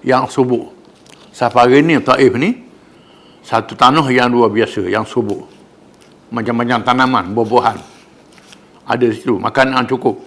yang 0.04 0.28
subur. 0.28 0.76
Sampai 1.32 1.72
hari 1.72 1.76
ini 1.80 2.04
Taif 2.04 2.36
ni 2.36 2.52
satu 3.40 3.80
tanah 3.80 4.04
yang 4.12 4.28
luar 4.28 4.52
biasa, 4.52 4.84
yang 4.84 5.08
subur. 5.08 5.48
Macam-macam 6.36 6.84
tanaman, 6.84 7.26
buah-buahan. 7.32 7.80
ada 8.86 9.06
di 9.08 9.16
situ 9.16 9.40
makanan 9.40 9.88
cukup. 9.88 10.20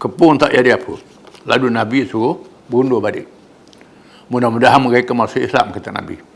Kepung 0.00 0.40
tak 0.40 0.56
jadi 0.56 0.80
apa. 0.80 0.96
Lalu 1.44 1.68
Nabi 1.68 2.08
suruh 2.08 2.40
bunuh 2.64 3.04
balik. 3.04 3.28
Mudah-mudahan 4.32 4.80
mereka 4.80 5.12
masuk 5.12 5.44
Islam 5.44 5.68
kata 5.68 5.92
Nabi 5.92 6.29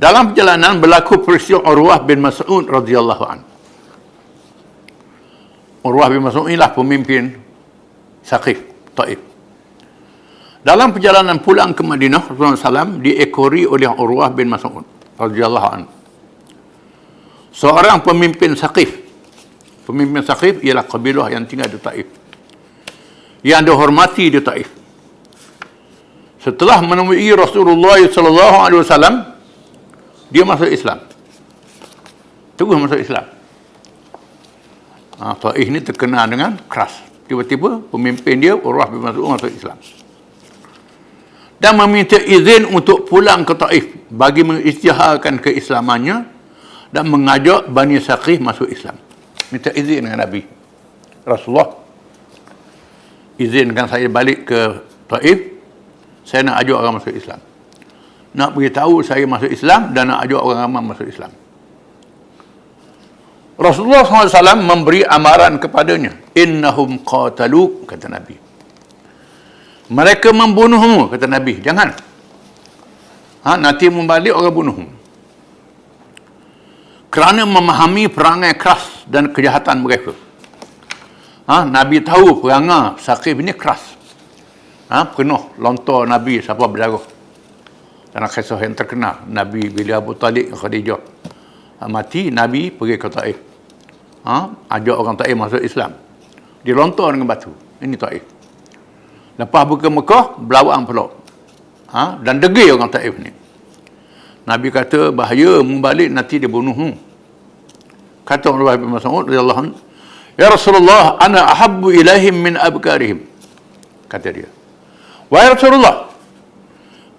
dalam 0.00 0.32
perjalanan 0.32 0.80
berlaku 0.80 1.20
peristiwa 1.20 1.60
Urwah 1.68 2.00
bin 2.08 2.24
Mas'ud 2.24 2.64
radhiyallahu 2.64 3.24
an. 3.28 3.44
Urwah 5.84 6.08
bin 6.08 6.24
Mas'ud 6.24 6.48
inilah 6.48 6.72
pemimpin 6.72 7.36
Saqif, 8.24 8.64
Taif. 8.96 9.20
Dalam 10.64 10.96
perjalanan 10.96 11.40
pulang 11.40 11.76
ke 11.76 11.84
Madinah, 11.84 12.32
Rasulullah 12.32 12.56
SAW 12.56 13.00
diekori 13.00 13.68
oleh 13.68 13.92
Urwah 13.92 14.32
bin 14.32 14.48
Mas'ud 14.48 14.88
radhiyallahu 15.20 15.68
an. 15.68 15.84
Seorang 17.52 18.00
pemimpin 18.00 18.56
Saqif. 18.56 19.04
Pemimpin 19.84 20.24
Saqif 20.24 20.64
ialah 20.64 20.88
kabilah 20.88 21.28
yang 21.28 21.44
tinggal 21.44 21.68
di 21.68 21.76
Taif. 21.76 22.08
Yang 23.44 23.62
dihormati 23.68 24.32
di 24.32 24.40
Taif. 24.40 24.68
Setelah 26.40 26.80
menemui 26.80 27.28
Rasulullah 27.36 28.00
sallallahu 28.00 28.56
alaihi 28.64 28.80
wasallam, 28.80 29.14
dia 30.30 30.46
masuk 30.46 30.70
Islam. 30.70 31.02
Terus 32.54 32.78
masuk 32.78 33.02
Islam. 33.02 33.26
Ha, 35.20 35.34
Taif 35.36 35.66
ni 35.68 35.82
terkenal 35.82 36.24
dengan 36.30 36.56
keras. 36.70 37.02
Tiba-tiba 37.26 37.82
pemimpin 37.90 38.38
dia, 38.38 38.54
Urwah 38.56 38.88
bin 38.88 39.02
Mas'ud 39.02 39.26
masuk 39.26 39.50
Islam. 39.50 39.76
Dan 41.60 41.76
meminta 41.76 42.16
izin 42.16 42.64
untuk 42.72 43.04
pulang 43.04 43.44
ke 43.44 43.52
Taif 43.58 43.84
bagi 44.08 44.46
mengisytiharkan 44.46 45.42
keislamannya 45.44 46.24
dan 46.88 47.04
mengajak 47.10 47.68
Bani 47.68 48.00
Saqif 48.00 48.40
masuk 48.40 48.70
Islam. 48.70 48.96
Minta 49.52 49.74
izin 49.74 50.08
dengan 50.08 50.24
Nabi. 50.24 50.46
Rasulullah 51.26 51.74
izinkan 53.36 53.90
saya 53.90 54.08
balik 54.08 54.48
ke 54.48 54.60
Taif. 55.10 55.38
Saya 56.24 56.46
nak 56.46 56.62
ajak 56.62 56.76
orang 56.78 56.94
masuk 57.02 57.12
Islam 57.12 57.49
nak 58.30 58.54
beritahu 58.54 59.02
saya 59.02 59.26
masuk 59.26 59.50
Islam 59.50 59.90
dan 59.90 60.14
nak 60.14 60.26
ajak 60.26 60.38
orang 60.38 60.60
ramai 60.66 60.82
masuk 60.94 61.06
Islam. 61.10 61.32
Rasulullah 63.60 64.08
SAW 64.08 64.64
memberi 64.64 65.04
amaran 65.04 65.60
kepadanya. 65.60 66.16
Innahum 66.32 67.04
qatalu, 67.04 67.84
kata 67.84 68.08
Nabi. 68.08 68.32
Mereka 69.92 70.32
membunuhmu, 70.32 71.12
kata 71.12 71.28
Nabi. 71.28 71.60
Jangan. 71.60 71.92
Ha, 73.44 73.60
nanti 73.60 73.92
membalik 73.92 74.32
orang 74.32 74.54
bunuhmu. 74.54 74.88
Kerana 77.12 77.44
memahami 77.44 78.08
perangai 78.08 78.56
keras 78.56 79.04
dan 79.04 79.28
kejahatan 79.28 79.84
mereka. 79.84 80.16
Ha, 81.44 81.66
Nabi 81.68 82.00
tahu 82.00 82.40
perangai 82.40 82.96
sakit 82.96 83.44
ini 83.44 83.52
keras. 83.52 83.98
Ha, 84.88 85.04
penuh 85.04 85.52
lontar 85.60 86.08
Nabi 86.08 86.40
siapa 86.40 86.64
berdarah 86.64 87.19
dalam 88.10 88.26
kisah 88.26 88.58
yang 88.58 88.74
terkenal 88.74 89.22
Nabi 89.30 89.70
bila 89.70 90.02
Abu 90.02 90.18
Talib 90.18 90.50
Khadijah 90.50 91.00
ha, 91.78 91.86
mati 91.86 92.28
Nabi 92.34 92.74
pergi 92.74 92.96
ke 92.98 93.08
Taif. 93.08 93.38
Ha? 94.26 94.36
ajak 94.76 94.96
orang 94.98 95.16
Taif 95.16 95.34
masuk 95.38 95.62
Islam. 95.62 95.96
Dilontar 96.60 97.16
dengan 97.16 97.30
batu. 97.30 97.54
Ini 97.80 97.96
Taif. 97.96 98.22
Lepas 99.40 99.62
buka 99.64 99.88
Mekah 99.88 100.24
berlawang 100.42 100.84
pula. 100.84 101.06
Ha? 101.94 102.18
dan 102.20 102.42
degil 102.42 102.76
orang 102.76 102.90
Taif 102.90 103.14
ni. 103.16 103.30
Nabi 104.44 104.68
kata 104.74 105.14
bahaya 105.14 105.62
membalik 105.62 106.10
nanti 106.10 106.42
dia 106.42 106.50
bunuhmu 106.50 107.10
kata 108.30 108.46
Allah 108.54 108.78
bin 108.78 108.94
Mas'ud 108.94 109.26
radhiyallahu 109.26 109.74
ya 110.38 110.46
Rasulullah 110.54 111.18
ana 111.18 111.50
ahabbu 111.50 111.90
ilaihim 111.90 112.34
min 112.38 112.54
abkarihim. 112.54 113.26
Kata 114.06 114.30
dia. 114.30 114.46
Wahai 115.30 115.54
Rasulullah 115.54 116.09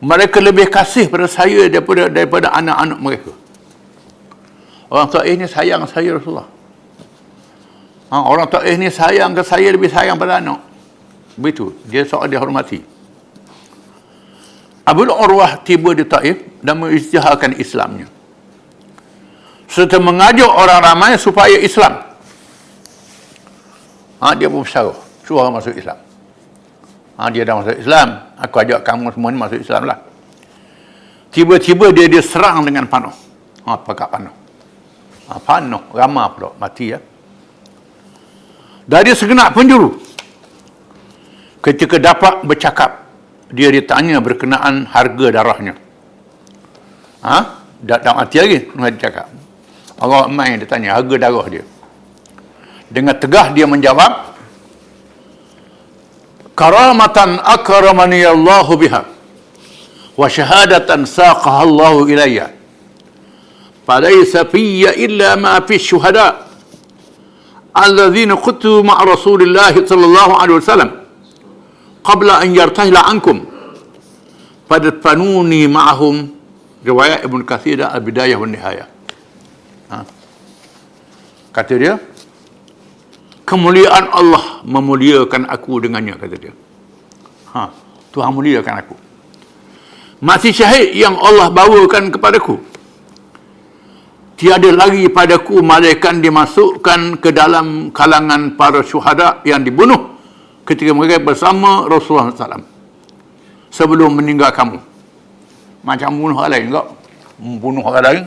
mereka 0.01 0.41
lebih 0.41 0.65
kasih 0.65 1.13
pada 1.13 1.29
saya 1.29 1.69
daripada 1.69 2.09
daripada 2.09 2.49
anak-anak 2.57 2.99
mereka. 2.99 3.31
Orang 4.89 5.07
Taif 5.13 5.37
ni 5.37 5.45
sayang 5.45 5.85
saya 5.85 6.17
Rasulullah. 6.17 6.49
Ha, 8.09 8.15
orang 8.25 8.49
Taif 8.49 8.75
ni 8.81 8.89
sayang 8.89 9.37
ke 9.37 9.45
saya 9.45 9.69
lebih 9.69 9.93
sayang 9.93 10.17
pada 10.17 10.41
anak. 10.41 10.57
Begitu. 11.37 11.77
Dia 11.85 12.03
soal 12.03 12.27
dihormati. 12.27 12.81
Abu 14.83 15.05
Urwah 15.05 15.61
tiba 15.61 15.93
di 15.93 16.03
Taif 16.03 16.59
dan 16.65 16.81
mengisytiharkan 16.81 17.55
Islamnya. 17.61 18.09
Serta 19.69 20.01
mengajak 20.01 20.49
orang 20.49 20.81
ramai 20.81 21.15
supaya 21.15 21.55
Islam. 21.61 22.01
Ha, 24.19 24.33
dia 24.33 24.49
pun 24.49 24.65
bersyarah. 24.65 24.97
Suruh 25.23 25.45
orang 25.45 25.61
masuk 25.61 25.77
Islam 25.77 26.10
ha, 27.17 27.31
dia 27.33 27.43
dah 27.47 27.55
masuk 27.59 27.75
Islam. 27.79 28.09
Aku 28.37 28.55
ajak 28.61 28.79
kamu 28.83 29.11
semua 29.15 29.29
ni 29.31 29.37
masuk 29.39 29.59
Islam 29.59 29.83
lah. 29.87 29.99
Tiba-tiba 31.31 31.95
dia 31.95 32.07
diserang 32.11 32.63
dengan 32.67 32.85
panuh 32.91 33.15
ha, 33.65 33.79
pakat 33.79 34.07
panuh 34.11 34.35
ha, 35.31 35.39
panuh 35.39 35.83
ramah 35.95 36.27
pula. 36.35 36.49
Mati 36.59 36.85
ya. 36.91 36.99
Dari 38.87 39.11
segenap 39.15 39.55
penjuru 39.55 39.95
ketika 41.61 42.01
dapat 42.01 42.43
bercakap 42.43 43.07
dia 43.51 43.67
ditanya 43.71 44.19
berkenaan 44.23 44.87
harga 44.87 45.27
darahnya. 45.31 45.75
Ha? 47.21 47.37
tak, 47.85 47.99
tak 48.01 48.13
mati 48.17 48.37
lagi 48.41 48.59
dia 48.65 48.99
cakap. 49.09 49.27
Allah 50.01 50.25
main 50.25 50.57
dia 50.57 50.65
tanya 50.65 50.97
harga 50.97 51.15
darah 51.17 51.45
dia? 51.45 51.63
Dengan 52.89 53.15
tegah 53.15 53.53
dia 53.53 53.69
menjawab 53.69 54.30
karamatan 56.55 57.39
akramani 57.43 58.25
Allah 58.25 58.67
biha 58.77 59.01
wa 60.17 60.27
syahadatan 60.27 61.07
saqaha 61.07 61.63
Allah 61.63 61.93
ilayya 62.07 62.47
falaysa 63.87 64.45
fiyya 64.45 64.93
illa 64.95 65.35
ma 65.39 65.57
fi 65.63 65.79
syuhada 65.79 66.47
alladhina 67.73 68.35
qutu 68.37 68.83
ma'a 68.83 69.01
Rasulillah 69.07 69.71
sallallahu 69.73 70.33
alaihi 70.35 70.59
wasallam 70.59 70.89
qabla 72.03 72.43
an 72.43 72.49
yartahila 72.51 73.07
ankum 73.07 73.47
fadfanuni 74.67 75.65
ma'ahum 75.71 76.29
riwayat 76.83 77.23
Ibn 77.23 77.39
Kathir 77.47 77.79
al-Bidayah 77.85 78.37
wa 78.37 78.47
Nihayah 78.47 78.87
ha? 79.91 80.03
kata 81.55 81.73
dia 81.79 81.95
kemuliaan 83.51 84.07
Allah 84.15 84.63
memuliakan 84.63 85.51
aku 85.51 85.83
dengannya 85.83 86.15
kata 86.15 86.35
dia. 86.39 86.55
Ha 87.51 87.67
Tuhan 88.15 88.31
muliakan 88.31 88.75
aku. 88.79 88.95
Masih 90.23 90.55
syahid 90.55 90.95
yang 90.95 91.19
Allah 91.19 91.51
bawakan 91.51 92.15
kepadaku. 92.15 92.63
Tiada 94.39 94.71
lagi 94.71 95.05
padaku 95.11 95.59
malaikat 95.59 96.23
dimasukkan 96.23 97.19
ke 97.19 97.29
dalam 97.35 97.91
kalangan 97.91 98.55
para 98.55 98.81
syuhada 98.81 99.43
yang 99.45 99.61
dibunuh 99.61 100.17
ketika 100.65 100.95
mereka 100.95 101.21
bersama 101.21 101.85
Rasulullah 101.85 102.33
SAW 102.33 102.65
sebelum 103.69 104.17
meninggal 104.17 104.49
kamu. 104.55 104.79
Macam 105.85 106.09
bunuh 106.15 106.37
orang 106.39 106.51
lain 106.55 106.65
enggak 106.71 106.87
membunuh 107.37 107.83
orang 107.85 108.03
lain. 108.07 108.23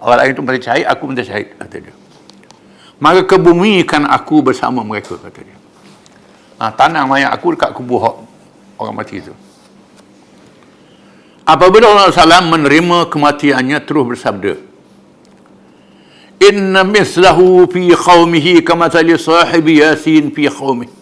Orang 0.00 0.18
lain 0.20 0.30
itu 0.32 0.40
mesti 0.42 0.60
syahid 0.64 0.86
aku 0.88 1.02
mesti 1.08 1.24
syahid 1.28 1.48
kata 1.56 1.76
dia 1.78 1.99
maka 3.00 3.24
kebumikan 3.24 4.04
aku 4.04 4.44
bersama 4.44 4.84
mereka 4.84 5.16
kata 5.16 5.40
dia. 5.40 5.58
Ha, 6.60 6.68
tanah 6.76 7.08
mayat 7.08 7.32
aku 7.32 7.56
dekat 7.56 7.72
kubur 7.72 8.28
orang 8.80 8.96
mati 8.96 9.20
itu 9.20 9.32
apabila 11.44 11.92
Allah 11.92 12.12
SAW 12.12 12.48
menerima 12.48 13.12
kematiannya 13.12 13.78
terus 13.84 14.04
bersabda 14.16 14.54
inna 16.40 16.80
mislahu 16.88 17.68
fi 17.68 17.92
qawmihi 17.92 18.64
kamathali 18.64 19.16
sahibi 19.20 19.84
yasin 19.84 20.32
fi 20.32 20.48
qawmihi 20.48 20.94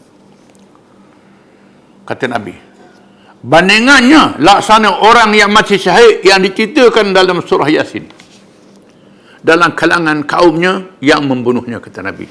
kata 2.03 2.27
Nabi 2.27 2.59
bandingannya 3.39 4.43
laksana 4.43 4.99
orang 4.99 5.31
yang 5.39 5.55
mati 5.55 5.79
syahid 5.79 6.27
yang 6.27 6.43
diceritakan 6.43 7.15
dalam 7.15 7.39
surah 7.45 7.71
yasin 7.71 8.11
dalam 9.43 9.75
kalangan 9.79 10.27
kaumnya 10.27 10.99
yang 10.99 11.27
membunuhnya 11.27 11.79
kata 11.79 12.03
Nabi. 12.03 12.27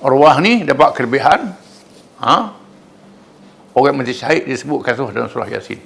Arwah 0.00 0.38
ni 0.40 0.64
dapat 0.64 0.96
kelebihan. 0.96 1.52
Ha? 2.22 2.36
Orang 3.76 4.00
mati 4.00 4.16
syahid 4.16 4.48
disebut 4.48 4.80
kasus 4.82 5.10
dalam 5.12 5.28
surah 5.28 5.50
Yasin. 5.50 5.80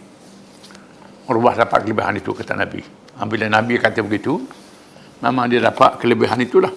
Arwah 1.27 1.57
dapat 1.57 1.88
kelebihan 1.88 2.14
itu 2.21 2.31
kata 2.37 2.55
Nabi. 2.55 2.85
Bila 3.14 3.47
Nabi 3.49 3.75
kata 3.81 4.05
begitu, 4.05 4.45
memang 5.25 5.49
dia 5.49 5.64
dapat 5.64 5.99
kelebihan 5.99 6.37
itulah. 6.43 6.73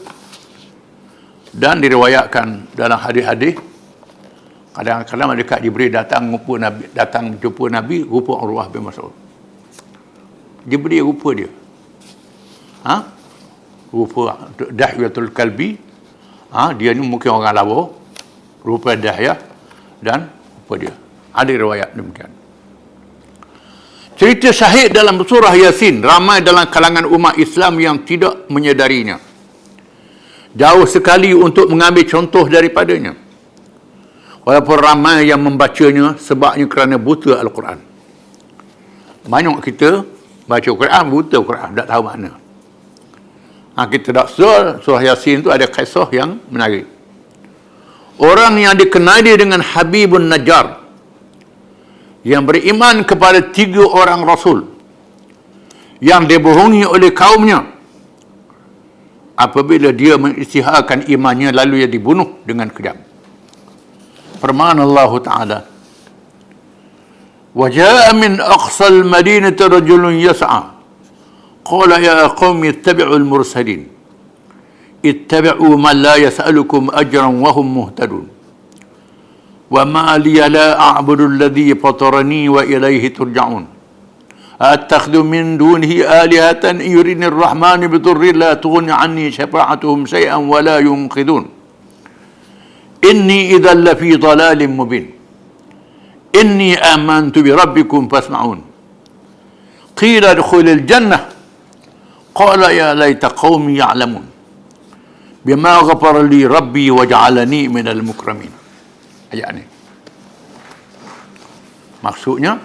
Dan 1.52 1.82
diriwayatkan 1.82 2.76
dalam 2.78 3.00
hadis-hadis 3.02 3.58
kadang-kadang 4.78 5.30
mereka 5.34 5.56
diberi 5.58 5.90
datang 5.90 6.30
jumpa 6.30 6.54
Nabi, 6.62 6.84
datang 6.94 7.34
jumpa 7.42 7.66
Nabi 7.74 8.06
rupa 8.06 8.38
Urwah 8.38 8.70
bin 8.70 8.86
Mas'ud. 8.86 9.10
Diberi 10.68 11.02
rupa 11.02 11.34
dia. 11.34 11.50
Ha? 12.86 13.17
Rupa 13.92 14.52
dahyatul 14.58 15.32
kalbi 15.32 15.88
Ha, 16.52 16.72
dia 16.72 16.96
ni 16.96 17.04
mungkin 17.04 17.28
orang 17.36 17.52
lawa. 17.52 17.92
Rupa 18.64 18.96
Dahya 19.00 19.40
dan 20.04 20.28
apa 20.28 20.74
dia. 20.76 20.94
Ada 21.32 21.52
riwayat 21.56 21.96
demikian. 21.96 22.32
Cerita 24.18 24.50
syahid 24.50 24.92
dalam 24.92 25.22
surah 25.22 25.54
Yasin 25.54 26.02
ramai 26.02 26.42
dalam 26.42 26.68
kalangan 26.68 27.06
umat 27.06 27.38
Islam 27.38 27.78
yang 27.80 28.02
tidak 28.04 28.50
menyedarinya. 28.50 29.22
Jauh 30.58 30.90
sekali 30.90 31.38
untuk 31.38 31.70
mengambil 31.70 32.04
contoh 32.10 32.50
daripadanya. 32.50 33.14
Walaupun 34.42 34.78
ramai 34.80 35.30
yang 35.30 35.44
membacanya 35.44 36.18
sebabnya 36.18 36.66
kerana 36.66 36.96
buta 36.98 37.38
Al-Quran. 37.38 37.78
Banyak 39.28 39.60
kita 39.62 40.02
baca 40.50 40.68
Al-Quran, 40.72 41.04
buta 41.14 41.36
Al-Quran, 41.38 41.70
tak 41.78 41.88
tahu 41.88 42.02
makna. 42.02 42.47
Ha, 43.77 43.89
kita 43.89 44.13
tak 44.13 44.29
surah, 44.29 44.85
surah 44.85 45.01
Yasin 45.01 45.41
itu 45.41 45.49
ada 45.49 45.65
kisah 45.65 46.05
yang 46.13 46.37
menarik. 46.53 46.85
Orang 48.21 48.61
yang 48.61 48.77
dikenali 48.77 49.33
dengan 49.33 49.65
Habibun 49.65 50.29
Najjar, 50.29 50.83
yang 52.23 52.47
beriman 52.47 53.03
kepada 53.03 53.51
tiga 53.51 53.83
orang 53.83 54.23
rasul 54.23 54.71
yang 55.99 56.27
dibohongi 56.27 56.87
oleh 56.87 57.11
kaumnya 57.11 57.67
apabila 59.35 59.91
dia 59.91 60.15
mengisytiharkan 60.19 61.11
imannya 61.11 61.51
lalu 61.51 61.83
ia 61.83 61.89
dibunuh 61.91 62.43
dengan 62.47 62.71
kejam 62.71 62.99
firman 64.39 64.79
Allah 64.79 65.13
Ta'ala 65.23 65.61
وجاء 67.53 68.17
من 68.17 68.41
أقصى 68.41 68.87
المدينة 68.89 69.61
رجل 69.61 70.03
يسعى 70.25 70.63
قال 71.70 71.92
يا 72.04 72.28
قوم 72.28 72.64
اتبعوا 72.64 73.18
المرسلين. 73.18 73.82
اتبعوا 75.06 75.74
من 75.86 75.96
لا 76.06 76.16
يسألكم 76.16 76.84
أجرا 76.94 77.26
وهم 77.26 77.68
مهتدون. 77.78 78.28
وما 79.72 80.18
لي 80.18 80.40
لا 80.50 80.80
أعبد 80.80 81.22
الذي 81.22 81.76
فطرني 81.76 82.50
وإليه 82.50 83.04
ترجعون. 83.14 83.66
أتخذ 84.62 85.14
من 85.24 85.58
دونه 85.58 85.92
آلهة 86.24 86.64
يريني 86.96 87.28
الرحمن 87.28 87.82
بضر 87.88 88.22
لا 88.42 88.54
تغني 88.54 88.92
عني 88.92 89.32
شفاعتهم 89.32 90.06
شيئا 90.06 90.36
ولا 90.36 90.78
ينقذون. 90.80 91.46
إني 93.12 93.40
إذا 93.56 93.74
لفي 93.74 94.16
ضلال 94.16 94.70
مبين. 94.70 95.06
إني 96.42 96.70
آمنت 96.94 97.36
بربكم 97.40 98.08
فاسمعون. 98.08 98.60
قيل 99.98 100.26
ادخل 100.26 100.68
الجنة. 100.78 101.37
qala 102.38 102.70
ya 102.70 102.94
laita 102.94 103.34
qaumi 103.34 103.82
ya'lamun 103.82 104.26
bima 105.42 105.82
ghafara 105.82 106.22
li 106.22 106.46
rabbi 106.46 106.94
waj'alani 106.94 107.62
minal 107.74 108.02
mukramin 108.06 108.54
ayat 109.34 109.50
ni 109.58 109.64
maksudnya 112.06 112.62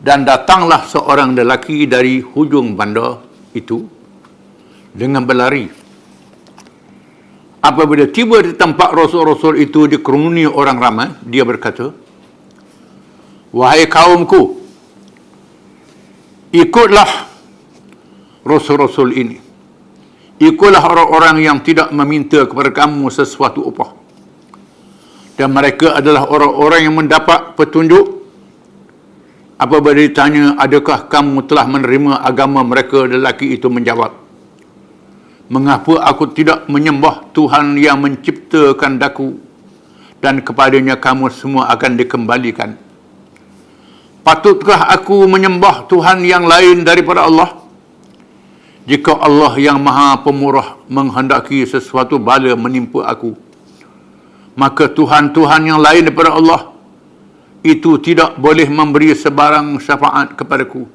dan 0.00 0.24
datanglah 0.24 0.88
seorang 0.88 1.36
lelaki 1.36 1.84
dari 1.84 2.24
hujung 2.24 2.72
bandar 2.72 3.20
itu 3.52 3.84
dengan 4.90 5.28
berlari. 5.28 5.68
Apabila 7.60 8.08
tiba 8.08 8.40
di 8.40 8.56
tempat 8.56 8.96
rasul-rasul 8.96 9.60
itu 9.60 9.84
dikerumuni 9.84 10.48
orang 10.48 10.80
ramai 10.80 11.08
dia 11.20 11.44
berkata 11.44 11.92
wahai 13.52 13.84
kaumku 13.84 14.56
ikutlah 16.56 17.29
rasul-rasul 18.46 19.10
ini. 19.16 19.38
Ikutlah 20.40 20.80
orang-orang 20.80 21.44
yang 21.44 21.58
tidak 21.60 21.92
meminta 21.92 22.48
kepada 22.48 22.72
kamu 22.72 23.12
sesuatu 23.12 23.60
upah. 23.68 23.92
Dan 25.36 25.52
mereka 25.52 26.00
adalah 26.00 26.28
orang-orang 26.28 26.80
yang 26.88 26.96
mendapat 26.96 27.56
petunjuk. 27.56 28.20
Apabila 29.60 30.00
ditanya 30.00 30.56
adakah 30.56 31.04
kamu 31.12 31.44
telah 31.44 31.68
menerima 31.68 32.24
agama 32.24 32.64
mereka 32.64 33.04
lelaki 33.04 33.52
itu 33.52 33.68
menjawab 33.68 34.20
mengapa 35.50 35.98
aku 36.06 36.30
tidak 36.30 36.70
menyembah 36.70 37.34
Tuhan 37.34 37.74
yang 37.76 38.00
menciptakan 38.00 38.96
daku? 38.96 39.36
Dan 40.22 40.44
kepadanya 40.44 41.00
kamu 41.00 41.32
semua 41.32 41.72
akan 41.74 41.96
dikembalikan. 41.96 42.76
Patutkah 44.20 44.92
aku 44.92 45.24
menyembah 45.24 45.88
Tuhan 45.88 46.22
yang 46.28 46.44
lain 46.44 46.84
daripada 46.84 47.24
Allah 47.24 47.56
jika 48.88 49.16
Allah 49.16 49.52
yang 49.60 49.80
maha 49.80 50.20
pemurah 50.20 50.80
menghendaki 50.88 51.64
sesuatu 51.68 52.16
bala 52.16 52.52
menimpa 52.56 53.04
aku 53.04 53.50
maka 54.60 54.90
Tuhan-Tuhan 54.90 55.72
yang 55.72 55.80
lain 55.80 56.10
daripada 56.10 56.36
Allah 56.36 56.60
itu 57.64 58.00
tidak 58.00 58.40
boleh 58.40 58.66
memberi 58.68 59.12
sebarang 59.12 59.76
syafaat 59.80 60.34
kepadaku. 60.34 60.88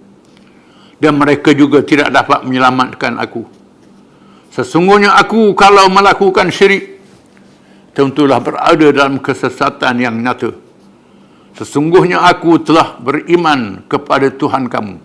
Dan 0.96 1.20
mereka 1.20 1.52
juga 1.52 1.84
tidak 1.84 2.10
dapat 2.10 2.48
menyelamatkan 2.48 3.20
aku. 3.20 3.44
Sesungguhnya 4.50 5.18
aku 5.20 5.52
kalau 5.54 5.92
melakukan 5.92 6.48
syirik 6.48 7.04
tentulah 7.92 8.40
berada 8.40 8.88
dalam 8.96 9.20
kesesatan 9.20 10.00
yang 10.00 10.16
nyata. 10.16 10.56
Sesungguhnya 11.60 12.24
aku 12.24 12.64
telah 12.64 12.96
beriman 13.00 13.84
kepada 13.88 14.32
Tuhan 14.32 14.72
kamu 14.72 15.05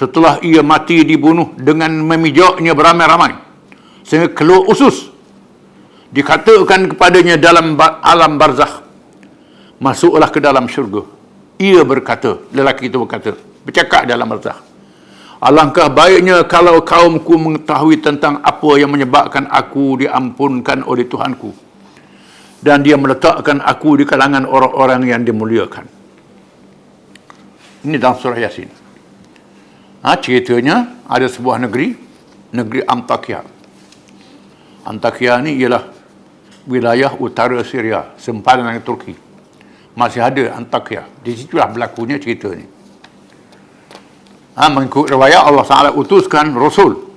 setelah 0.00 0.40
ia 0.40 0.64
mati 0.64 1.04
dibunuh 1.04 1.52
dengan 1.60 1.92
memijaknya 1.92 2.72
beramai-ramai 2.72 3.36
sehingga 4.00 4.32
keluar 4.32 4.64
usus. 4.64 5.12
Dikatakan 6.10 6.96
kepadanya 6.96 7.36
dalam 7.36 7.76
alam 8.00 8.40
barzakh 8.40 8.80
masuklah 9.76 10.32
ke 10.32 10.40
dalam 10.40 10.66
syurga. 10.72 11.04
Ia 11.60 11.84
berkata 11.84 12.40
lelaki 12.56 12.88
itu 12.88 12.96
berkata 12.96 13.36
bercakap 13.60 14.08
dalam 14.08 14.24
barzakh 14.24 14.56
alangkah 15.44 15.92
baiknya 15.92 16.48
kalau 16.48 16.80
kaumku 16.80 17.36
mengetahui 17.36 18.00
tentang 18.00 18.40
apa 18.40 18.70
yang 18.80 18.88
menyebabkan 18.92 19.44
aku 19.52 20.00
diampunkan 20.00 20.80
oleh 20.84 21.04
Tuhanku 21.04 21.52
dan 22.64 22.80
dia 22.80 22.96
meletakkan 22.96 23.60
aku 23.60 24.00
di 24.00 24.04
kalangan 24.08 24.44
orang-orang 24.48 25.04
yang 25.04 25.20
dimuliakan. 25.24 25.84
Ini 27.84 27.96
dalam 27.96 28.16
surah 28.20 28.40
Yasin 28.40 28.79
ha, 30.04 30.16
ceritanya 30.20 31.04
ada 31.08 31.26
sebuah 31.28 31.60
negeri 31.62 31.94
negeri 32.50 32.82
Antakya. 32.82 33.40
Antakya 34.86 35.38
ni 35.44 35.60
ialah 35.60 35.86
wilayah 36.66 37.14
utara 37.18 37.60
Syria 37.62 38.14
sempadan 38.18 38.66
dengan 38.66 38.82
Turki. 38.82 39.14
Masih 39.94 40.22
ada 40.22 40.56
Antakya. 40.58 41.06
Di 41.22 41.34
situlah 41.34 41.70
berlakunya 41.70 42.18
cerita 42.18 42.50
ni. 42.50 42.66
Ha, 44.58 44.66
mengikut 44.68 45.08
riwayat 45.08 45.46
Allah 45.46 45.64
Taala 45.64 45.90
utuskan 45.94 46.52
Rasul. 46.52 47.08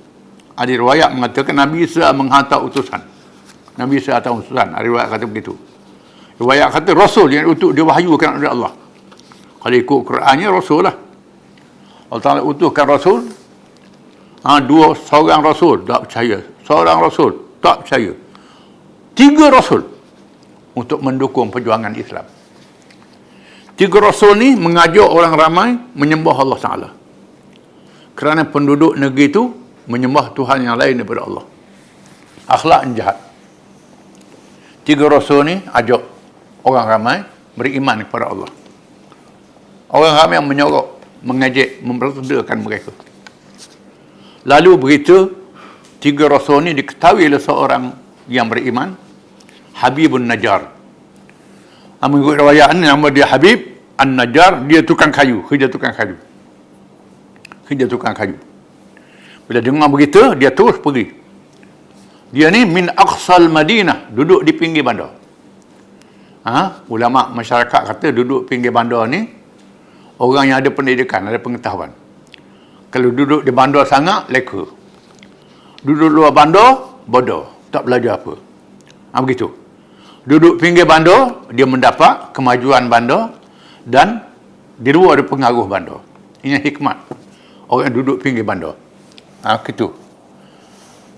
Ada 0.54 0.70
riwayat 0.70 1.10
mengatakan 1.10 1.58
Nabi 1.58 1.82
Isa 1.82 2.14
menghantar 2.14 2.62
utusan. 2.62 3.02
Nabi 3.74 3.98
Isa 3.98 4.14
hantar 4.14 4.38
utusan. 4.38 4.70
Ada 4.70 4.86
riwayat 4.86 5.08
kata 5.10 5.26
begitu. 5.26 5.52
Riwayat 6.38 6.70
kata 6.70 6.94
Rasul 6.94 7.34
yang 7.34 7.50
utus 7.50 7.74
diwahyukan 7.74 8.38
oleh 8.38 8.50
Allah. 8.50 8.72
Kalau 9.58 9.76
ikut 9.80 10.00
Qurannya 10.06 10.48
Rasul 10.52 10.86
lah 10.86 10.94
Allah 12.14 12.22
Taala 12.22 12.42
utuskan 12.46 12.86
Rasul 12.86 13.26
ha, 14.46 14.62
dua 14.62 14.94
seorang 14.94 15.42
Rasul 15.42 15.82
tak 15.82 16.06
percaya 16.06 16.38
seorang 16.62 17.02
Rasul 17.02 17.58
tak 17.58 17.82
percaya 17.82 18.14
tiga 19.18 19.50
rasul 19.50 19.82
untuk 20.74 21.00
mendukung 21.00 21.48
perjuangan 21.54 21.94
Islam. 21.94 22.26
Tiga 23.74 23.98
rasul 23.98 24.38
ni 24.38 24.54
mengajak 24.54 25.06
orang 25.06 25.34
ramai 25.34 25.70
menyembah 25.98 26.36
Allah 26.38 26.58
Taala. 26.62 26.88
Kerana 28.14 28.46
penduduk 28.46 28.94
negeri 28.94 29.26
itu 29.26 29.50
menyembah 29.90 30.30
Tuhan 30.30 30.62
yang 30.62 30.78
lain 30.78 31.02
daripada 31.02 31.26
Allah. 31.26 31.44
Akhlak 32.46 32.80
yang 32.86 32.94
jahat. 32.94 33.18
Tiga 34.86 35.10
rasul 35.10 35.42
ni 35.42 35.58
ajak 35.74 36.02
orang 36.62 36.86
ramai 36.86 37.16
beriman 37.58 38.06
kepada 38.06 38.30
Allah. 38.30 38.50
Orang 39.90 40.14
ramai 40.14 40.34
yang 40.38 40.46
menyorok, 40.46 40.93
mengajak, 41.24 41.80
mempersedakan 41.80 42.58
mereka. 42.60 42.92
Lalu 44.44 44.70
berita 44.76 45.32
tiga 45.98 46.28
rasul 46.28 46.68
ni 46.68 46.76
diketahui 46.76 47.24
oleh 47.24 47.40
seorang 47.40 47.96
yang 48.28 48.46
beriman 48.52 48.92
Habibun 49.80 50.28
Najjar. 50.28 50.68
Ha, 51.98 52.04
mengikut 52.04 52.36
riwayat 52.36 52.76
ini 52.76 52.84
nama 52.84 53.08
dia 53.08 53.24
Habib 53.24 53.74
An-Najjar, 53.96 54.68
dia 54.68 54.84
tukang 54.84 55.08
kayu, 55.08 55.40
kerja 55.48 55.66
tukang 55.72 55.96
kayu. 55.96 56.20
Kerja 57.64 57.88
tukang 57.88 58.12
kayu. 58.12 58.36
Bila 59.48 59.64
dengar 59.64 59.88
begitu, 59.88 60.36
dia 60.36 60.52
terus 60.52 60.76
pergi. 60.76 61.08
Dia 62.34 62.52
ni 62.52 62.68
min 62.68 62.90
aqsal 62.92 63.48
Madinah, 63.48 64.12
duduk 64.12 64.44
di 64.44 64.52
pinggir 64.52 64.84
bandar. 64.84 65.14
Ha? 66.44 66.84
Ulama 66.92 67.32
masyarakat 67.32 67.88
kata 67.88 68.12
duduk 68.12 68.50
pinggir 68.50 68.68
bandar 68.68 69.08
ni 69.08 69.24
orang 70.18 70.44
yang 70.50 70.58
ada 70.62 70.70
pendidikan, 70.70 71.26
ada 71.26 71.38
pengetahuan. 71.40 71.90
Kalau 72.94 73.10
duduk 73.10 73.42
di 73.42 73.50
bandar 73.50 73.82
sangat, 73.90 74.30
leka. 74.30 74.70
Duduk 75.82 76.10
luar 76.14 76.30
bandar, 76.30 77.02
bodoh. 77.10 77.50
Tak 77.74 77.90
belajar 77.90 78.22
apa. 78.22 78.38
Ha, 79.10 79.18
begitu. 79.18 79.50
Duduk 80.22 80.62
pinggir 80.62 80.86
bandar, 80.86 81.42
dia 81.50 81.66
mendapat 81.66 82.30
kemajuan 82.30 82.86
bandar 82.86 83.34
dan 83.82 84.22
di 84.78 84.94
luar 84.94 85.18
ada 85.18 85.26
pengaruh 85.26 85.66
bandar. 85.66 85.98
Ini 86.46 86.62
hikmat. 86.62 86.96
Orang 87.66 87.90
yang 87.90 87.94
duduk 87.98 88.22
pinggir 88.22 88.46
bandar. 88.46 88.78
Ha, 89.42 89.58
gitu. 89.66 89.90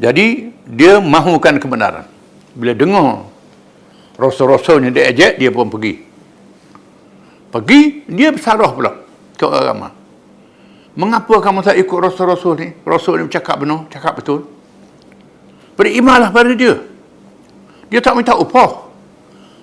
Jadi, 0.01 0.57
dia 0.65 0.97
mahukan 0.97 1.61
kebenaran. 1.61 2.09
Bila 2.57 2.73
dengar 2.73 3.29
rasul-rasulnya 4.17 4.89
dia 4.89 5.13
ejek, 5.13 5.37
dia 5.37 5.53
pun 5.53 5.69
pergi. 5.69 6.06
Pergi, 7.63 8.05
dia 8.11 8.29
bersarah 8.35 8.71
pula 8.73 8.93
ke 9.37 9.45
orang 9.49 9.65
ramah. 9.65 9.93
Mengapa 10.97 11.35
kamu 11.41 11.61
tak 11.61 11.77
ikut 11.77 11.99
rasul-rasul 12.01 12.53
ni? 12.57 12.69
Rasul 12.85 13.21
ni 13.21 13.29
cakap 13.29 13.61
benar, 13.61 13.85
cakap 13.93 14.17
betul. 14.17 14.49
Berimanlah 15.77 16.33
pada 16.33 16.53
dia. 16.57 16.81
Dia 17.93 18.01
tak 18.01 18.17
minta 18.17 18.33
upah. 18.33 18.89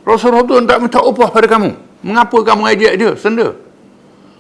Rasul-rasul 0.06 0.66
tak 0.70 0.78
minta 0.78 1.02
upah 1.02 1.30
pada 1.34 1.50
kamu. 1.50 1.74
Mengapa 2.06 2.38
kamu 2.38 2.70
ejek 2.78 2.94
dia? 3.02 3.12
Senda. 3.18 3.58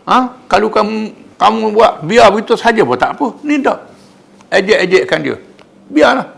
Ha? 0.05 0.37
Kalau 0.45 0.69
kamu 0.69 1.23
kamu 1.33 1.75
buat 1.75 2.05
biar 2.05 2.29
begitu 2.29 2.53
saja 2.53 2.85
pun 2.85 2.95
tak 2.95 3.17
apa. 3.17 3.27
Ni 3.41 3.57
tak. 3.59 3.89
Ejek-ejekkan 4.53 5.19
dia. 5.25 5.35
Biarlah. 5.89 6.29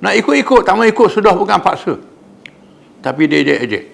Nak 0.00 0.14
ikut-ikut, 0.16 0.64
tak 0.64 0.74
mau 0.78 0.86
ikut 0.86 1.08
sudah 1.10 1.34
bukan 1.34 1.58
paksa. 1.60 1.98
Tapi 3.02 3.22
dia 3.26 3.42
ejek-ejek. 3.42 3.84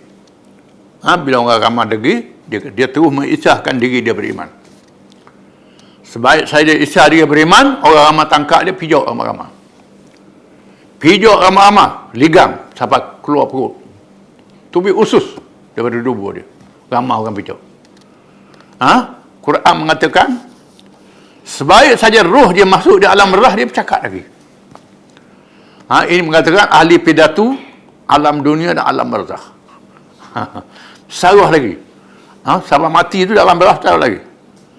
Ha? 1.08 1.16
Bila 1.16 1.40
orang 1.40 1.58
ramah 1.62 1.88
degi, 1.88 2.35
dia, 2.46 2.60
dia 2.70 2.86
terus 2.86 3.10
mengisahkan 3.10 3.74
diri 3.78 4.02
dia 4.02 4.14
beriman. 4.14 4.46
Sebaik 6.06 6.46
saya 6.46 6.72
isah 6.78 7.10
dia 7.10 7.26
beriman, 7.26 7.82
orang 7.82 8.14
ramah 8.14 8.26
tangkap 8.30 8.62
dia, 8.62 8.72
pijak 8.72 9.02
ramah-ramah. 9.02 9.50
Pijak 11.02 11.36
ramah-ramah, 11.42 12.14
ligang, 12.14 12.70
sampai 12.72 13.20
keluar 13.20 13.50
perut. 13.50 13.74
Tubi 14.70 14.94
usus 14.94 15.36
daripada 15.74 15.98
tubuh 15.98 16.30
dia. 16.38 16.46
Ramah 16.86 17.16
orang 17.20 17.34
pijak. 17.34 17.58
Ha? 18.78 18.94
Quran 19.42 19.74
mengatakan, 19.82 20.28
sebaik 21.42 21.98
saja 21.98 22.22
roh 22.22 22.54
dia 22.54 22.62
masuk 22.62 23.02
di 23.02 23.06
alam 23.10 23.34
merah, 23.34 23.52
dia 23.58 23.66
bercakap 23.66 24.06
lagi. 24.06 24.22
Ha? 25.90 26.06
Ini 26.06 26.22
mengatakan 26.22 26.70
ahli 26.70 26.96
pidatu, 27.02 27.58
alam 28.06 28.40
dunia 28.40 28.70
dan 28.70 28.86
alam 28.86 29.10
barzah. 29.10 29.42
Sarah 31.10 31.50
lagi. 31.50 31.85
Ha? 32.46 32.62
Sampai 32.62 32.86
mati 32.86 33.26
itu 33.26 33.34
dalam 33.34 33.58
merah, 33.58 33.76
sarah 33.82 33.98
lagi. 33.98 34.22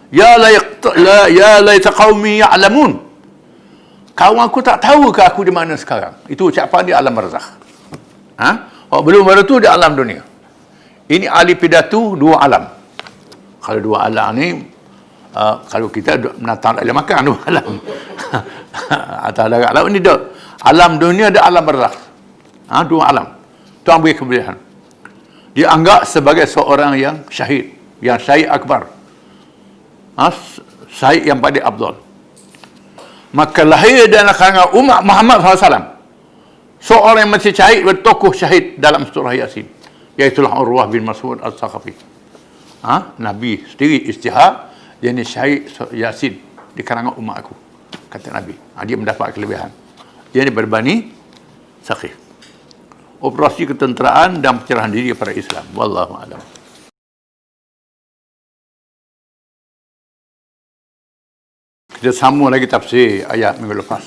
Ya 0.08 0.40
la 0.40 0.48
la 0.96 1.20
ya 1.28 1.60
laita 1.60 1.92
qaumi 1.92 2.40
ya'lamun. 2.40 2.96
Kawan 4.16 4.48
aku 4.48 4.64
tak 4.64 4.80
tahu 4.80 5.12
ke 5.12 5.22
aku 5.22 5.44
di 5.44 5.52
mana 5.52 5.76
sekarang. 5.76 6.16
Itu 6.32 6.48
ucapan 6.48 6.82
di 6.88 6.94
alam 6.96 7.12
barzakh. 7.12 7.48
Ha? 8.40 8.50
Oh, 8.88 9.04
belum 9.04 9.28
baru 9.28 9.44
tu 9.44 9.60
di 9.60 9.68
alam 9.68 9.94
dunia. 9.94 10.24
Ini 11.12 11.28
ahli 11.28 11.54
pidatu 11.60 12.16
dua 12.16 12.40
alam. 12.40 12.64
Kalau 13.60 13.80
dua 13.84 14.08
alam 14.08 14.32
ni 14.34 14.58
uh, 15.36 15.60
kalau 15.68 15.92
kita 15.92 16.16
menatang 16.40 16.80
boleh 16.80 16.96
makan 16.96 17.20
dua 17.30 17.40
alam. 17.52 17.68
Atau 19.28 19.44
ada 19.52 19.70
alam 19.76 19.84
ini 19.92 20.00
dah. 20.00 20.18
Alam 20.66 20.98
dunia 20.98 21.28
ada 21.30 21.44
alam 21.44 21.64
barzakh. 21.68 21.96
Ha? 22.72 22.82
dua 22.88 23.12
alam. 23.12 23.28
Tu 23.84 23.90
ambil 23.92 24.16
kemuliaan. 24.16 24.58
Dia 25.58 25.74
anggap 25.74 26.06
sebagai 26.06 26.46
seorang 26.46 26.94
yang 27.02 27.26
syahid, 27.34 27.74
yang 27.98 28.22
syahid 28.22 28.46
akbar. 28.46 28.94
Ha, 30.14 30.30
Syahid 30.86 31.26
yang 31.26 31.42
pada 31.42 31.66
Abdul. 31.66 31.98
Maka 33.34 33.66
lahir 33.66 34.06
dan 34.06 34.30
kalangan 34.38 34.70
umat 34.78 35.02
Muhammad 35.02 35.42
SAW 35.42 35.98
seorang 36.78 37.26
yang 37.26 37.34
masih 37.34 37.58
syahid 37.58 37.82
bertokoh 37.82 38.38
syahid 38.38 38.78
dalam 38.78 39.10
surah 39.10 39.34
Yasin. 39.34 39.66
Iaitulah 40.14 40.54
Urwah 40.62 40.86
bin 40.90 41.06
Mas'ud 41.06 41.42
Al-Saqafi 41.42 41.94
ha? 42.86 43.18
Nabi 43.22 43.62
sendiri 43.66 44.10
istihar 44.10 44.74
dia 45.02 45.10
ni 45.14 45.26
syahid 45.26 45.70
Yasin 45.94 46.38
di 46.74 46.82
kalangan 46.86 47.18
umat 47.18 47.42
aku 47.42 47.54
kata 48.14 48.30
Nabi. 48.30 48.54
Ha, 48.78 48.86
dia 48.86 48.94
mendapat 48.94 49.34
kelebihan. 49.34 49.74
Dia 50.30 50.46
ni 50.46 50.54
berbani 50.54 51.10
sakit 51.82 52.27
operasi 53.22 53.66
ketenteraan 53.66 54.40
dan 54.44 54.62
pencerahan 54.62 54.94
diri 54.94 55.14
kepada 55.14 55.34
Islam 55.34 55.66
wallahu 55.74 56.14
a'lam 56.18 56.58
Kita 61.98 62.14
sambung 62.14 62.54
lagi 62.54 62.70
tafsir 62.70 63.26
ayat 63.26 63.58
minggu 63.58 63.82
lepas. 63.82 64.06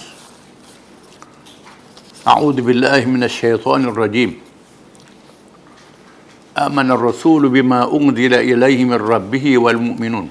A'udzu 2.23 2.63
billahi 2.63 3.03
minasyaitonir 3.03 3.91
rajim. 3.91 4.39
Amana 6.55 6.95
ar-rasul 6.95 7.51
bima 7.51 7.91
unzila 7.91 8.47
ilaihi 8.47 8.87
min 8.87 8.95
rabbih 8.95 9.59
wal 9.59 9.83
mu'minun. 9.83 10.31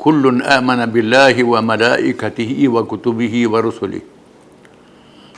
Kullun 0.00 0.40
amana 0.40 0.88
billahi 0.88 1.44
wa 1.44 1.60
malaikatihi 1.60 2.72
wa 2.72 2.88
kutubihi 2.88 3.44
wa 3.44 3.60
rusulihi. 3.60 4.21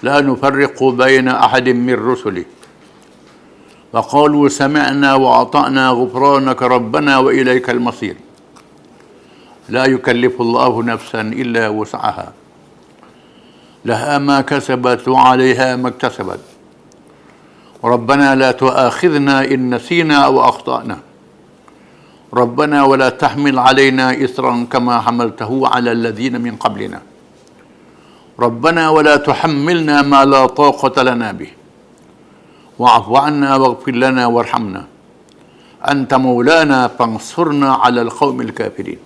La 0.02 0.22
nufarriqu 0.22 0.92
baina 0.92 1.40
ahadin 1.44 1.76
min 1.76 1.96
rusulihi. 1.96 2.46
وقالوا 3.94 4.48
سمعنا 4.48 5.14
وأطعنا 5.14 5.88
غفرانك 5.88 6.62
ربنا 6.62 7.18
وإليك 7.18 7.70
المصير. 7.70 8.16
لا 9.68 9.84
يكلف 9.84 10.40
الله 10.40 10.82
نفسا 10.82 11.20
إلا 11.20 11.68
وسعها. 11.68 12.32
لها 13.84 14.18
ما 14.18 14.40
كسبت 14.40 15.08
وعليها 15.08 15.76
ما 15.76 15.88
اكتسبت. 15.88 16.40
ربنا 17.84 18.34
لا 18.34 18.50
تؤاخذنا 18.50 19.44
إن 19.44 19.74
نسينا 19.74 20.16
أو 20.26 20.40
أخطأنا. 20.42 20.98
ربنا 22.34 22.84
ولا 22.84 23.08
تحمل 23.08 23.58
علينا 23.58 24.24
اثرا 24.24 24.66
كما 24.72 25.00
حملته 25.00 25.68
على 25.68 25.92
الذين 25.92 26.40
من 26.40 26.56
قبلنا. 26.56 27.13
ربنا 28.39 28.89
ولا 28.89 29.15
تحملنا 29.17 30.01
ما 30.01 30.25
لا 30.25 30.45
طاقه 30.47 31.03
لنا 31.03 31.31
به 31.31 31.51
واعف 32.79 33.07
عنا 33.11 33.55
واغفر 33.55 33.91
لنا 33.91 34.23
وارحمنا 34.25 34.83
انت 35.91 36.11
مولانا 36.13 36.87
فانصرنا 36.87 37.69
على 37.73 38.01
القوم 38.01 38.41
الكافرين 38.41 38.99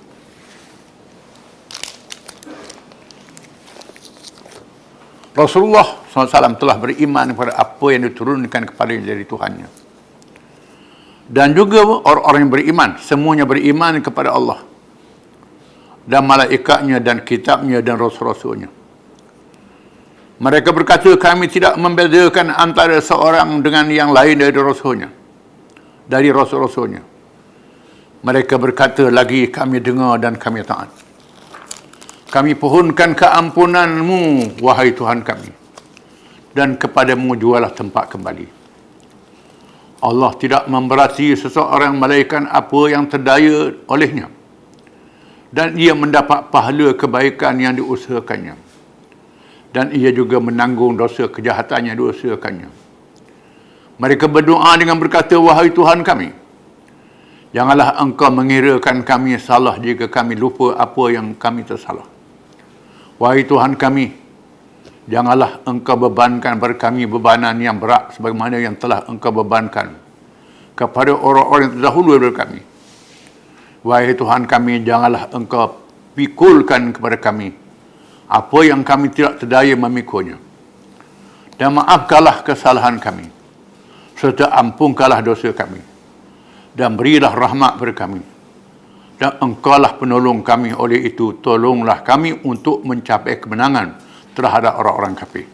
Rasulullah 5.34 6.06
SAW 6.14 6.62
telah 6.62 6.78
beriman 6.78 7.34
kepada 7.34 7.58
apa 7.58 7.86
yang 7.90 8.06
diturunkan 8.06 8.70
kepada 8.70 8.94
dari 8.94 9.26
Tuhannya. 9.26 9.66
Dan 11.26 11.58
juga 11.58 11.82
orang-orang 11.82 12.40
yang 12.46 12.54
beriman, 12.54 12.90
semuanya 13.02 13.50
beriman 13.50 13.98
kepada 13.98 14.30
Allah. 14.30 14.62
Dan 16.06 16.30
malaikatnya 16.30 17.02
dan 17.02 17.26
kitabnya 17.26 17.82
dan 17.82 17.98
rasul-rasulnya. 17.98 18.77
Mereka 20.39 20.71
berkata 20.71 21.11
kami 21.19 21.51
tidak 21.51 21.75
membezakan 21.75 22.55
antara 22.55 23.03
seorang 23.03 23.59
dengan 23.59 23.91
yang 23.91 24.15
lain 24.15 24.39
dari 24.39 24.55
rasulnya. 24.55 25.11
Dari 26.07 26.31
rasul-rasulnya. 26.31 27.03
Mereka 28.23 28.55
berkata 28.59 29.11
lagi 29.11 29.51
kami 29.51 29.83
dengar 29.83 30.19
dan 30.23 30.39
kami 30.39 30.63
taat 30.63 31.09
kami 32.29 32.53
pohonkan 32.53 33.17
keampunanmu 33.17 34.61
wahai 34.61 34.93
Tuhan 34.93 35.25
kami 35.25 35.49
dan 36.53 36.77
kepadamu 36.77 37.33
jualah 37.41 37.73
tempat 37.73 38.13
kembali 38.13 38.47
Allah 40.05 40.31
tidak 40.37 40.69
memberati 40.69 41.33
seseorang 41.35 41.97
malaikat 41.97 42.45
apa 42.53 42.81
yang 42.93 43.09
terdaya 43.09 43.73
olehnya 43.89 44.29
dan 45.49 45.73
ia 45.81 45.97
mendapat 45.97 46.53
pahala 46.53 46.93
kebaikan 46.93 47.57
yang 47.57 47.73
diusahakannya 47.73 48.68
dan 49.73 49.93
ia 49.93 50.13
juga 50.13 50.41
menanggung 50.41 50.97
dosa 50.97 51.29
kejahatan 51.29 51.93
yang 51.93 51.97
diusahakannya 51.97 52.69
mereka 53.99 54.27
berdoa 54.31 54.73
dengan 54.81 54.97
berkata 54.97 55.37
wahai 55.37 55.73
Tuhan 55.73 56.05
kami 56.05 56.33
janganlah 57.57 57.97
engkau 58.01 58.31
mengirakan 58.31 59.05
kami 59.05 59.37
salah 59.37 59.77
jika 59.81 60.07
kami 60.09 60.37
lupa 60.37 60.77
apa 60.77 61.05
yang 61.13 61.37
kami 61.37 61.65
tersalah 61.65 62.19
Wahai 63.19 63.43
Tuhan 63.43 63.75
kami, 63.75 64.15
janganlah 65.11 65.59
engkau 65.67 65.99
bebankan 65.99 66.55
kepada 66.55 66.75
kami 66.79 67.03
bebanan 67.11 67.59
yang 67.59 67.83
berat 67.83 68.15
sebagaimana 68.15 68.63
yang 68.63 68.79
telah 68.79 69.03
engkau 69.11 69.35
bebankan 69.35 69.99
kepada 70.79 71.19
orang-orang 71.19 71.67
yang 71.67 71.75
terdahulu 71.83 72.15
daripada 72.15 72.47
kami. 72.47 72.61
Wahai 73.83 74.15
Tuhan 74.15 74.47
kami, 74.47 74.87
janganlah 74.87 75.27
engkau 75.35 75.83
pikulkan 76.15 76.95
kepada 76.95 77.19
kami 77.19 77.51
apa 78.29 78.59
yang 78.63 78.85
kami 78.85 79.09
tidak 79.09 79.41
terdaya 79.41 79.73
memikulnya. 79.75 80.37
Dan 81.59 81.75
maafkanlah 81.75 82.47
kesalahan 82.47 83.01
kami. 83.03 83.27
Serta 84.15 84.53
ampunkanlah 84.55 85.25
dosa 85.25 85.51
kami. 85.51 85.83
Dan 86.77 86.95
berilah 86.95 87.35
rahmat 87.35 87.75
kepada 87.81 87.95
kami 88.07 88.23
dan 89.19 89.35
engkaulah 89.43 89.99
penolong 89.99 90.47
kami 90.47 90.71
oleh 90.71 91.11
itu 91.11 91.43
tolonglah 91.43 92.07
kami 92.07 92.39
untuk 92.47 92.87
mencapai 92.87 93.43
kemenangan 93.43 93.99
terhadap 94.33 94.79
orang-orang 94.79 95.19
kafir. 95.19 95.47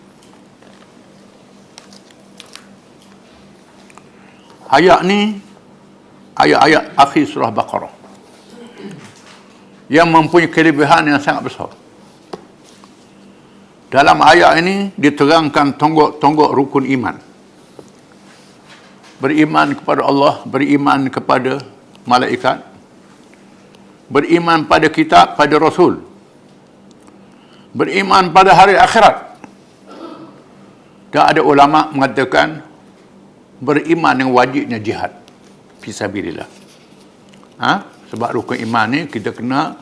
Ayat 4.68 5.00
ni 5.08 5.40
ayat-ayat 6.36 6.92
akhir 6.92 7.24
surah 7.24 7.48
Baqarah 7.48 7.92
yang 9.88 10.12
mempunyai 10.12 10.52
kelebihan 10.52 11.08
yang 11.08 11.20
sangat 11.20 11.48
besar. 11.48 11.72
Dalam 13.94 14.18
ayat 14.26 14.58
ini 14.58 14.90
diterangkan 14.98 15.78
tonggok-tonggok 15.78 16.50
rukun 16.50 16.82
iman. 16.98 17.14
Beriman 19.22 19.78
kepada 19.78 20.02
Allah, 20.02 20.42
beriman 20.42 21.06
kepada 21.06 21.62
malaikat, 22.02 22.58
beriman 24.10 24.66
pada 24.66 24.90
kitab, 24.90 25.38
pada 25.38 25.54
rasul, 25.62 26.02
beriman 27.70 28.34
pada 28.34 28.58
hari 28.58 28.74
akhirat. 28.74 29.38
Dan 31.14 31.30
ada 31.30 31.40
ulama 31.46 31.94
mengatakan 31.94 32.66
beriman 33.62 34.18
yang 34.18 34.34
wajibnya 34.34 34.82
jihad. 34.82 35.14
Fisabilillah. 35.78 36.50
Ha? 37.62 37.72
Sebab 38.10 38.42
rukun 38.42 38.58
iman 38.58 38.90
ni 38.90 39.06
kita 39.06 39.30
kena 39.30 39.78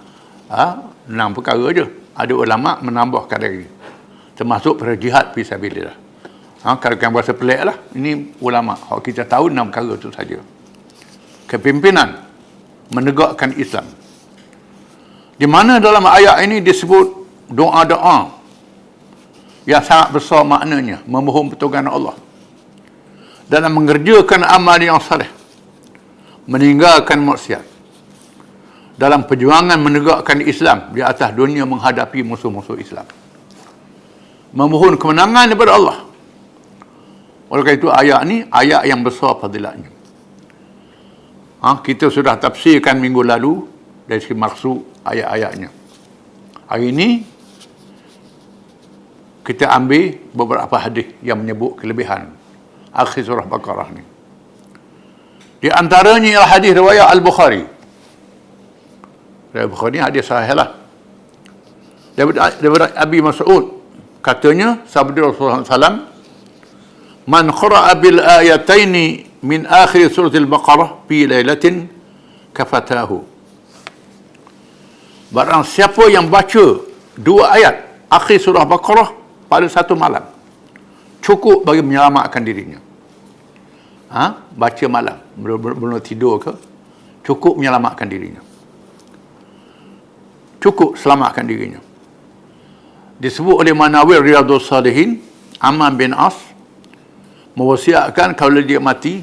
ha, 0.52 0.84
enam 1.08 1.32
perkara 1.32 1.64
je. 1.72 1.88
Ada 2.12 2.36
ulama 2.36 2.76
menambahkan 2.84 3.40
lagi 3.40 3.71
termasuk 4.42 4.82
pada 4.82 4.98
jihad 4.98 5.30
fi 5.30 5.46
sabilillah. 5.46 5.94
Ha, 6.66 6.74
kalau 6.82 6.98
kan 6.98 7.14
berasa 7.14 7.30
pelik 7.30 7.62
lah, 7.62 7.78
ini 7.94 8.34
ulama. 8.42 8.74
Kalau 8.74 8.98
kita 8.98 9.22
tahu 9.22 9.54
enam 9.54 9.70
perkara 9.70 9.94
itu 9.94 10.10
saja. 10.10 10.42
Kepimpinan 11.46 12.26
menegakkan 12.90 13.54
Islam. 13.54 13.86
Di 15.38 15.46
mana 15.46 15.78
dalam 15.78 16.02
ayat 16.10 16.42
ini 16.42 16.58
disebut 16.58 17.06
doa-doa 17.54 18.34
yang 19.62 19.82
sangat 19.86 20.10
besar 20.10 20.42
maknanya, 20.42 21.06
memohon 21.06 21.54
pertolongan 21.54 21.86
Allah. 21.86 22.16
Dalam 23.46 23.78
mengerjakan 23.78 24.42
amal 24.42 24.78
yang 24.82 24.98
salih. 24.98 25.30
Meninggalkan 26.50 27.22
maksiat. 27.22 27.62
Dalam 28.98 29.22
perjuangan 29.22 29.78
menegakkan 29.78 30.42
Islam 30.42 30.90
di 30.90 30.98
atas 30.98 31.30
dunia 31.30 31.62
menghadapi 31.62 32.26
musuh-musuh 32.26 32.78
Islam 32.82 33.06
memohon 34.52 35.00
kemenangan 35.00 35.48
daripada 35.48 35.72
Allah. 35.76 35.98
Oleh 37.52 37.62
kerana 37.68 37.76
itu 37.76 37.88
ayat 37.92 38.20
ni 38.24 38.36
ayat 38.48 38.88
yang 38.88 39.04
besar 39.04 39.36
fadilatnya. 39.36 39.92
Ha, 41.60 41.84
kita 41.84 42.08
sudah 42.08 42.40
tafsirkan 42.40 42.96
minggu 42.96 43.20
lalu 43.20 43.68
dari 44.08 44.20
segi 44.24 44.36
maksud 44.36 45.04
ayat-ayatnya. 45.04 45.68
Hari 46.68 46.86
ini 46.88 47.08
kita 49.44 49.68
ambil 49.68 50.16
beberapa 50.32 50.76
hadis 50.80 51.12
yang 51.20 51.44
menyebut 51.44 51.76
kelebihan 51.76 52.32
akhir 52.94 53.28
surah 53.28 53.44
Baqarah 53.44 53.88
ni. 53.92 54.04
Di 55.60 55.68
antaranya 55.70 56.40
ialah 56.40 56.50
hadis 56.56 56.72
riwayat 56.72 57.06
Al-Bukhari. 57.12 57.62
Riwayat 59.52 59.68
Bukhari 59.70 59.98
hadis 60.00 60.24
sahih 60.26 60.56
lah. 60.56 60.72
Daripada, 62.16 62.52
daripada 62.58 62.86
Abi 62.96 63.18
Mas'ud 63.20 63.81
katanya 64.22 64.86
sabda 64.86 65.34
Rasulullah 65.34 65.66
SAW 65.66 66.06
man 67.26 67.50
qara'a 67.50 67.92
bil 67.98 68.22
ayataini 68.22 69.26
min 69.42 69.66
akhir 69.66 70.14
surah 70.14 70.30
al-baqarah 70.30 71.02
fi 71.10 71.26
lailatin 71.26 71.90
kafatahu. 72.54 73.26
Barang 75.34 75.66
siapa 75.66 76.06
yang 76.06 76.30
baca 76.30 76.86
dua 77.18 77.58
ayat 77.58 78.06
akhir 78.06 78.38
surah 78.38 78.62
baqarah 78.62 79.10
pada 79.50 79.66
satu 79.66 79.98
malam 79.98 80.22
cukup 81.18 81.66
bagi 81.66 81.82
menyelamatkan 81.82 82.40
dirinya. 82.46 82.80
Ha? 84.12 84.44
baca 84.52 84.84
malam 84.92 85.16
belum 85.40 85.96
tidur 86.04 86.36
ke 86.36 86.52
cukup 87.26 87.58
menyelamatkan 87.58 88.06
dirinya. 88.06 88.44
Cukup 90.62 90.94
selamatkan 90.94 91.42
dirinya 91.42 91.82
disebut 93.22 93.62
oleh 93.62 93.70
Manawir 93.70 94.18
Riyadul 94.18 94.58
Salihin 94.58 95.22
Aman 95.62 95.94
bin 95.94 96.10
As 96.10 96.34
mewasiatkan 97.54 98.34
kalau 98.34 98.58
dia 98.58 98.82
mati 98.82 99.22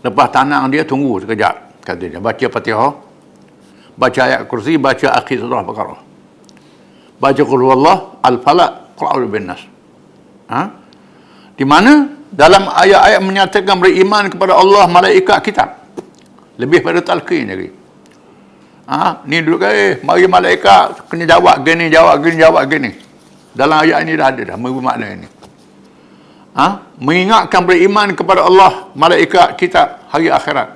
lepas 0.00 0.32
tanang 0.32 0.72
dia 0.72 0.88
tunggu 0.88 1.20
sekejap 1.20 1.84
kata 1.84 2.04
dia. 2.08 2.16
Baca 2.16 2.46
Fatihah 2.48 2.96
baca 3.92 4.20
ayat 4.24 4.40
kursi 4.48 4.80
baca 4.80 5.12
akhir 5.20 5.44
surah 5.44 5.60
Baqarah 5.60 6.00
baca 7.20 7.42
qul 7.44 7.60
huwallah 7.60 8.24
al-falaq 8.24 8.96
qul 8.96 9.28
bin 9.28 9.44
nas. 9.44 9.60
Ha? 10.48 10.62
Di 11.52 11.68
mana 11.68 12.08
dalam 12.32 12.72
ayat-ayat 12.72 13.20
menyatakan 13.20 13.76
beriman 13.76 14.32
kepada 14.32 14.56
Allah 14.56 14.88
malaikat 14.88 15.44
kitab. 15.44 15.68
Lebih 16.56 16.80
pada 16.80 17.04
talqin 17.04 17.52
lagi 17.52 17.79
Ha, 18.90 19.22
ni 19.22 19.38
dulu 19.38 19.62
kan, 19.62 19.70
eh, 19.70 20.02
mari 20.02 20.26
malaikat 20.26 21.06
kena 21.06 21.22
jawab 21.22 21.62
gini, 21.62 21.86
jawab 21.86 22.18
gini, 22.26 22.36
jawab 22.42 22.66
gini. 22.66 22.90
Dalam 23.54 23.86
ayat 23.86 24.02
ini 24.02 24.18
dah 24.18 24.26
ada 24.34 24.42
dah, 24.42 24.56
makna 24.58 25.06
ini. 25.14 25.28
Ha? 26.58 26.66
Mengingatkan 26.98 27.62
beriman 27.62 28.18
kepada 28.18 28.50
Allah, 28.50 28.90
malaikat 28.98 29.54
kita 29.54 30.10
hari 30.10 30.26
akhirat. 30.26 30.74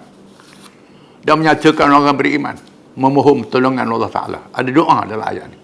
Dan 1.26 1.42
menyatakan 1.42 1.90
orang 1.90 2.14
beriman. 2.14 2.54
Memohon 2.94 3.50
pertolongan 3.50 3.90
Allah 3.90 4.12
Ta'ala. 4.12 4.40
Ada 4.54 4.70
doa 4.70 5.02
dalam 5.10 5.26
ayat 5.26 5.50
ini. 5.50 5.58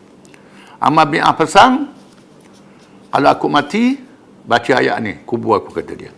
Amal 0.83 1.07
bin 1.07 1.23
pesan, 1.23 1.87
kalau 3.15 3.31
aku 3.31 3.47
mati, 3.47 3.95
baca 4.43 4.73
ayat 4.75 4.99
ini. 4.99 5.23
Kubur 5.23 5.63
aku 5.63 5.71
kata 5.71 5.95
dia. 5.95 6.11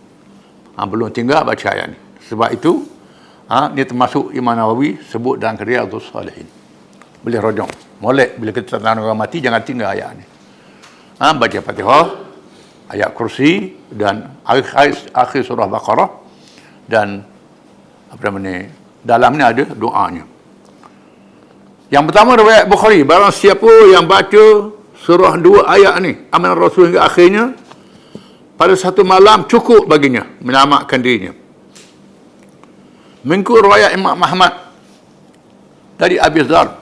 Ha, 0.73 0.89
belum 0.89 1.13
tinggal 1.13 1.45
baca 1.45 1.67
ayat 1.69 1.93
ini. 1.93 1.99
Sebab 2.25 2.49
itu, 2.49 2.81
ha, 3.53 3.69
ni 3.69 3.85
termasuk 3.85 4.33
Imam 4.33 4.57
Nawawi 4.57 4.97
sebut 5.05 5.37
dalam 5.37 5.61
Riyadhus 5.61 6.09
Salihin. 6.09 6.49
Boleh 7.21 7.39
rojong. 7.39 7.69
Molek 8.01 8.41
bila 8.41 8.49
kita 8.49 8.81
tentang 8.81 9.05
orang 9.05 9.15
mati 9.15 9.37
jangan 9.39 9.61
tinggal 9.61 9.93
ayat 9.93 10.09
ni. 10.17 10.25
Ha, 11.21 11.31
baca 11.37 11.59
Fatihah 11.61 12.05
ayat 12.89 13.09
kursi 13.13 13.77
dan 13.93 14.41
akhir, 14.43 15.13
akhir 15.13 15.41
surah 15.45 15.69
Baqarah 15.69 16.09
dan 16.89 17.21
apa 18.09 18.21
namanya 18.27 18.73
dalam 19.05 19.37
ni 19.37 19.43
ada 19.45 19.63
doanya. 19.71 20.25
Yang 21.93 22.03
pertama 22.09 22.33
riwayat 22.33 22.65
Bukhari 22.65 23.05
barang 23.05 23.29
siapa 23.29 23.69
yang 23.93 24.09
baca 24.09 24.73
surah 24.97 25.37
dua 25.37 25.69
ayat 25.69 25.93
ni 26.01 26.17
amanah 26.33 26.57
Rasul 26.57 26.89
hingga 26.89 27.05
akhirnya 27.05 27.53
pada 28.57 28.73
satu 28.73 29.05
malam 29.05 29.45
cukup 29.45 29.85
baginya 29.85 30.25
menyelamatkan 30.41 30.99
dirinya 31.03 31.42
Mengikut 33.23 33.63
riwayat 33.63 33.95
Imam 33.95 34.19
Muhammad 34.19 34.51
dari 35.95 36.19
Abi 36.19 36.43
Dhar 36.43 36.75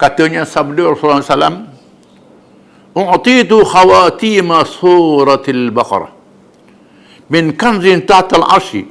katanya 0.00 0.48
sabda 0.48 0.92
Rasulullah 0.92 1.20
SAW 1.20 1.74
U'titu 2.94 3.58
khawatima 3.66 4.62
suratil 4.62 5.74
Baqarah. 5.74 6.14
Min 7.26 7.58
kanzin 7.58 8.06
ta'tal 8.06 8.46
arshi 8.46 8.86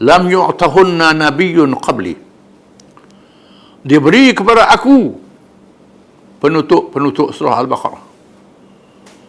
lam 0.00 0.32
yu'tahunna 0.32 1.12
nabiyyun 1.12 1.76
qabli. 1.76 2.16
Diberi 3.84 4.32
kepada 4.32 4.72
aku 4.72 5.12
penutup-penutup 6.40 7.36
surah 7.36 7.60
Al-Baqarah 7.60 8.02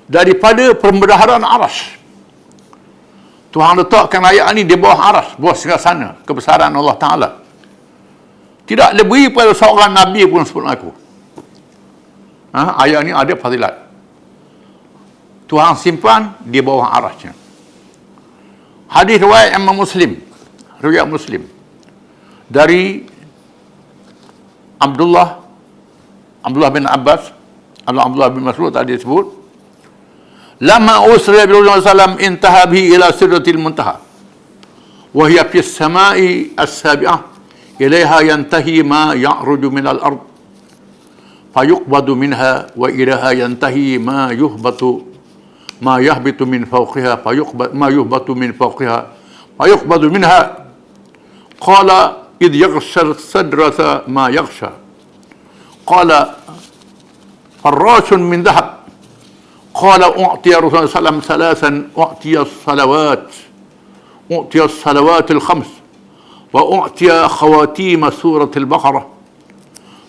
daripada 0.08 0.72
pembendaharaan 0.78 1.43
arash 1.43 1.99
Tuhan 3.54 3.78
letakkan 3.78 4.26
ayat 4.26 4.49
ini 4.58 4.66
di 4.66 4.74
bawah 4.74 5.14
aras, 5.14 5.38
bawah 5.38 5.54
segala 5.54 5.78
sana, 5.78 6.08
kebesaran 6.26 6.74
Allah 6.74 6.97
Ta'ala. 6.97 7.30
Tidak 8.66 8.97
lebih 8.97 9.30
pada 9.30 9.54
seorang 9.54 9.93
Nabi 9.93 10.26
pun 10.26 10.41
sebut 10.41 10.66
aku. 10.66 10.89
Ha? 12.58 12.82
Ayat 12.82 13.06
ini 13.06 13.14
ada 13.14 13.38
fadilat. 13.38 13.78
Tuhan 15.45 15.78
simpan 15.78 16.34
di 16.41 16.66
bawah 16.66 16.97
arasnya. 16.97 17.38
Hadis 18.89 19.22
riwayat 19.22 19.54
Imam 19.54 19.78
Muslim. 19.78 20.18
Riwayat 20.82 21.06
Muslim. 21.06 21.45
Dari 22.49 23.06
Abdullah 24.82 25.45
Abdullah 26.41 26.72
bin 26.74 26.89
Abbas 26.89 27.30
Abdullah 27.86 28.30
bin 28.34 28.43
Mas'ud 28.43 28.74
tadi 28.74 28.97
sebut 28.99 29.43
لما 30.64 31.16
أسري 31.16 31.43
النبي 31.43 31.59
صلى 31.59 31.59
الله 31.59 31.72
عليه 31.72 31.91
وسلم 31.91 32.11
انتهى 32.24 32.64
به 32.72 32.95
إلى 32.95 33.07
سرة 33.20 33.43
المنتهى. 33.49 33.95
وهي 35.14 35.45
في 35.51 35.59
السماء 35.59 36.45
السابعة 36.59 37.20
إليها 37.82 38.20
ينتهي 38.20 38.84
ما 38.84 39.14
يعرج 39.14 39.66
من 39.66 39.88
الأرض 39.88 40.20
فيقبض 41.53 42.09
منها 42.09 42.68
وإليها 42.76 43.32
ينتهي 43.32 43.97
ما 43.97 44.32
يهبط 44.32 44.82
ما 45.82 45.99
يهبط 45.99 46.41
من 46.41 46.66
فوقها 46.66 47.16
فيقبض 47.16 47.70
ما 47.76 47.88
يهبط 47.89 48.30
من 48.30 48.53
فوقها 48.53 49.07
فيقبض 49.61 50.03
منها. 50.05 50.39
قال 51.61 51.89
إذ 52.41 52.55
يغشى 52.55 53.01
السدرة 53.01 54.03
ما 54.07 54.30
يغشى. 54.30 54.72
قال 55.86 56.09
فراش 57.64 58.14
من 58.14 58.43
ذهب. 58.43 58.83
قال 59.83 60.03
أعطي 60.03 60.51
رسول 60.51 60.79
الله 60.79 60.87
صلى 60.87 60.99
الله 60.99 61.09
عليه 61.09 61.09
وسلم 61.09 61.21
ثلاثا 61.21 61.89
أعطي 61.99 62.41
الصلوات 62.41 63.29
أعطي 64.33 64.64
الصلوات 64.64 65.31
الخمس 65.31 65.71
وأعطي 66.53 67.29
خواتيم 67.29 68.11
سورة 68.11 68.51
البقرة 68.57 69.09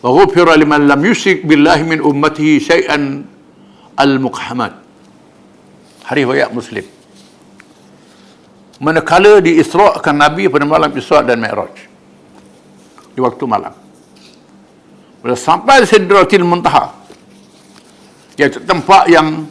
وغفر 0.04 0.56
لمن 0.56 0.88
لم 0.88 1.06
يشرك 1.06 1.46
بالله 1.46 1.84
من 1.84 2.00
أمته 2.02 2.60
شيئا 2.60 3.26
المقحمات 4.00 4.74
Hari 6.10 6.26
Raya 6.26 6.50
Muslim 6.50 6.82
Manakala 8.82 9.38
diisrakan 9.46 10.18
Nabi 10.18 10.50
pada 10.50 10.66
malam 10.66 10.90
Isra' 10.98 11.22
dan 11.22 11.38
Mi'raj 11.38 11.86
Di 13.14 13.22
waktu 13.22 13.46
malam 13.46 13.78
Bila 15.22 15.38
sampai 15.38 15.86
Sidratil 15.86 16.42
Muntaha 16.42 16.98
Iaitu 18.42 18.66
tempat 18.66 19.06
yang 19.14 19.46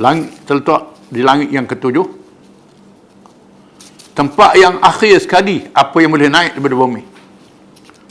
langit, 0.00 0.30
terletak 0.46 0.82
di 1.10 1.20
langit 1.22 1.50
yang 1.52 1.66
ketujuh 1.68 2.22
Tempat 4.14 4.54
yang 4.54 4.78
akhir 4.78 5.26
sekali 5.26 5.66
Apa 5.74 5.98
yang 6.02 6.14
boleh 6.14 6.30
naik 6.30 6.54
daripada 6.54 6.76
bumi 6.78 7.02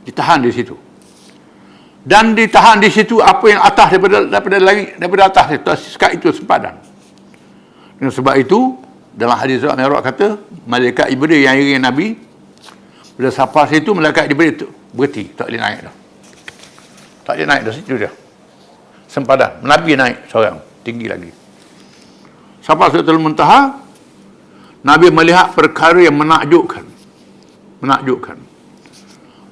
Ditahan 0.03 0.43
di 0.43 0.51
situ 0.51 0.75
dan 2.03 2.36
ditahan 2.36 2.84
di 2.84 2.91
situ 2.91 3.23
apa 3.23 3.47
yang 3.47 3.63
atas 3.63 3.95
daripada 3.95 4.27
daripada 4.27 4.59
langit 4.59 4.99
daripada 4.99 5.31
atas 5.31 5.55
itu 5.55 5.95
sekat 5.95 6.19
itu 6.19 6.36
sempadan 6.36 6.75
dan 7.95 8.11
sebab 8.11 8.36
itu 8.36 8.75
dalam 9.15 9.39
hadis 9.39 9.63
surat 9.63 9.79
Mi'raj 9.79 10.03
kata 10.03 10.36
malaikat 10.67 11.07
Jibril 11.13 11.39
yang 11.39 11.55
iring 11.55 11.79
Nabi 11.79 12.19
bila 13.15 13.29
sampai 13.29 13.69
situ 13.69 13.93
malaikat 13.93 14.27
Jibril 14.27 14.51
itu 14.51 14.67
berhenti 14.91 15.29
tak 15.38 15.47
boleh 15.47 15.61
naik 15.61 15.79
dah. 15.86 15.95
Tak 17.23 17.34
boleh 17.38 17.47
naik 17.47 17.61
dah 17.61 17.73
situ 17.73 17.93
dia. 17.95 18.11
Sempadan. 19.05 19.61
Nabi 19.61 19.93
naik 19.93 20.17
seorang 20.27 20.57
tinggi 20.81 21.05
lagi. 21.05 21.29
Sampai 22.64 22.95
Suratul 22.95 23.20
Muntaha 23.20 23.84
Nabi 24.84 25.07
melihat 25.11 25.55
perkara 25.55 25.99
yang 26.03 26.16
menakjubkan. 26.16 26.84
Menakjubkan. 27.80 28.38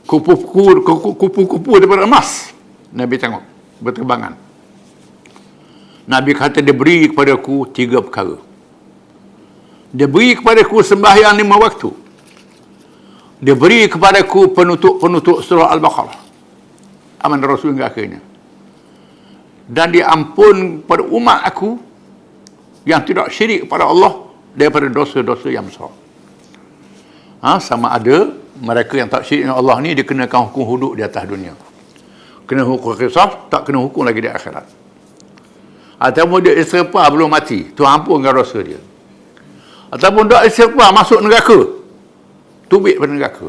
Kupu-kupu 0.04 1.72
daripada 1.80 2.04
emas. 2.04 2.52
Nabi 2.92 3.16
tengok 3.16 3.44
berterbangan. 3.80 4.36
Nabi 6.04 6.36
kata 6.36 6.60
dia 6.60 6.76
beri 6.76 7.08
kepada 7.08 7.40
aku 7.40 7.64
tiga 7.72 8.04
perkara. 8.04 8.36
Dia 9.96 10.08
beri 10.08 10.36
kepada 10.36 10.68
aku 10.68 10.84
sembahyang 10.84 11.40
lima 11.40 11.56
waktu. 11.56 11.88
Dia 13.40 13.56
beri 13.56 13.88
kepada 13.88 14.20
aku 14.20 14.52
penutup-penutup 14.52 15.40
surah 15.40 15.72
Al-Baqarah. 15.72 16.20
Aman 17.24 17.40
Rasul 17.40 17.72
hingga 17.72 17.88
akhirnya. 17.88 18.20
Dan 19.72 19.96
dia 19.96 20.12
ampun 20.12 20.84
pada 20.84 21.08
umat 21.08 21.48
aku 21.48 21.80
yang 22.88 23.02
tidak 23.06 23.30
syirik 23.30 23.70
kepada 23.70 23.86
Allah 23.90 24.32
daripada 24.54 24.90
dosa-dosa 24.90 25.48
yang 25.50 25.66
besar. 25.68 25.94
Ha, 27.42 27.58
sama 27.58 27.94
ada 27.94 28.34
mereka 28.62 28.94
yang 28.98 29.10
tak 29.10 29.26
syirik 29.26 29.50
dengan 29.50 29.58
Allah 29.58 29.76
ni 29.82 29.98
dia 29.98 30.06
kenakan 30.06 30.50
hukum 30.50 30.64
hudud 30.66 30.94
di 30.98 31.02
atas 31.02 31.26
dunia. 31.26 31.54
Kena 32.46 32.68
hukum 32.68 32.94
kisah, 32.98 33.48
tak 33.48 33.70
kena 33.70 33.80
hukum 33.80 34.04
lagi 34.04 34.20
di 34.22 34.30
akhirat. 34.30 34.68
Ataupun 36.02 36.42
dia 36.42 36.58
istighfar 36.58 37.08
belum 37.14 37.30
mati. 37.30 37.72
Tuhan 37.72 38.02
ampunkan 38.02 38.34
dosa 38.34 38.60
dia. 38.60 38.82
Ataupun 39.94 40.28
dia 40.28 40.44
istighfar 40.44 40.92
masuk 40.92 41.22
neraka. 41.22 41.80
Tubik 42.68 42.98
pada 42.98 43.12
neraka. 43.14 43.48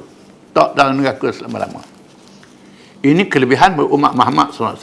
Tak 0.52 0.76
dalam 0.76 1.00
neraka 1.00 1.32
selama-lama. 1.32 1.80
Ini 3.02 3.26
kelebihan 3.26 3.74
umat 3.74 4.12
Muhammad 4.14 4.54
SAW 4.54 4.78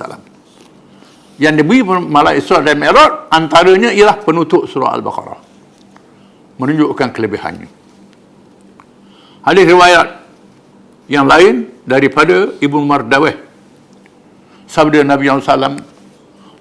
yang 1.40 1.56
diberi 1.56 1.82
malam 1.88 2.36
Isra 2.36 2.60
dan 2.60 2.76
Mi'raj 2.76 3.32
antaranya 3.32 3.96
ialah 3.96 4.20
penutup 4.20 4.68
surah 4.68 4.92
Al-Baqarah. 5.00 5.40
Menunjukkan 6.60 7.16
kelebihannya. 7.16 7.72
Hadis 9.48 9.64
riwayat 9.64 10.08
yang 11.08 11.24
lain 11.24 11.72
daripada 11.88 12.52
Ibnu 12.60 12.84
Mardaweh 12.84 13.40
sabda 14.68 15.02
Nabi 15.02 15.26
yang 15.32 15.42
salam 15.42 15.80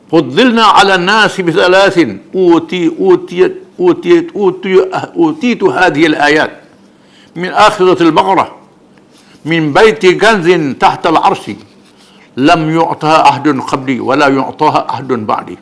fudzilna 0.08 0.78
ala 0.78 0.96
nasi 0.96 1.44
bisalasin 1.44 2.24
uti 2.32 2.88
utiat 2.88 3.76
utiat 3.76 4.32
uti 4.32 4.80
uti 5.12 5.50
tu 5.58 5.68
hadhi 5.68 6.08
al-ayat 6.08 6.64
min 7.36 7.52
akhirat 7.52 8.00
al-baqarah 8.00 8.48
min 9.44 9.74
baiti 9.74 10.16
ganzin 10.16 10.78
tahta 10.80 11.12
al-arsi 11.12 11.67
lam 12.38 12.60
yu'taha 12.70 13.34
ahdun 13.34 13.58
qabli 13.66 13.98
wa 13.98 14.14
la 14.14 14.30
yu'taha 14.30 14.86
ahdun 14.86 15.26
ba'di. 15.26 15.56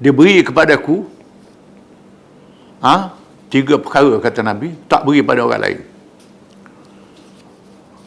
Dia 0.00 0.12
beri 0.12 0.44
kepada 0.44 0.76
aku 0.76 1.04
ha? 2.84 3.16
tiga 3.48 3.80
perkara 3.80 4.20
kata 4.20 4.40
Nabi 4.44 4.76
tak 4.84 5.08
beri 5.08 5.24
pada 5.24 5.48
orang 5.48 5.60
lain. 5.64 5.80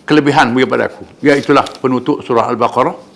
Kelebihan 0.06 0.54
beri 0.54 0.66
pada 0.70 0.90
aku 0.94 1.04
iaitulah 1.26 1.66
ya, 1.66 1.78
penutup 1.82 2.22
surah 2.22 2.54
Al-Baqarah. 2.54 3.12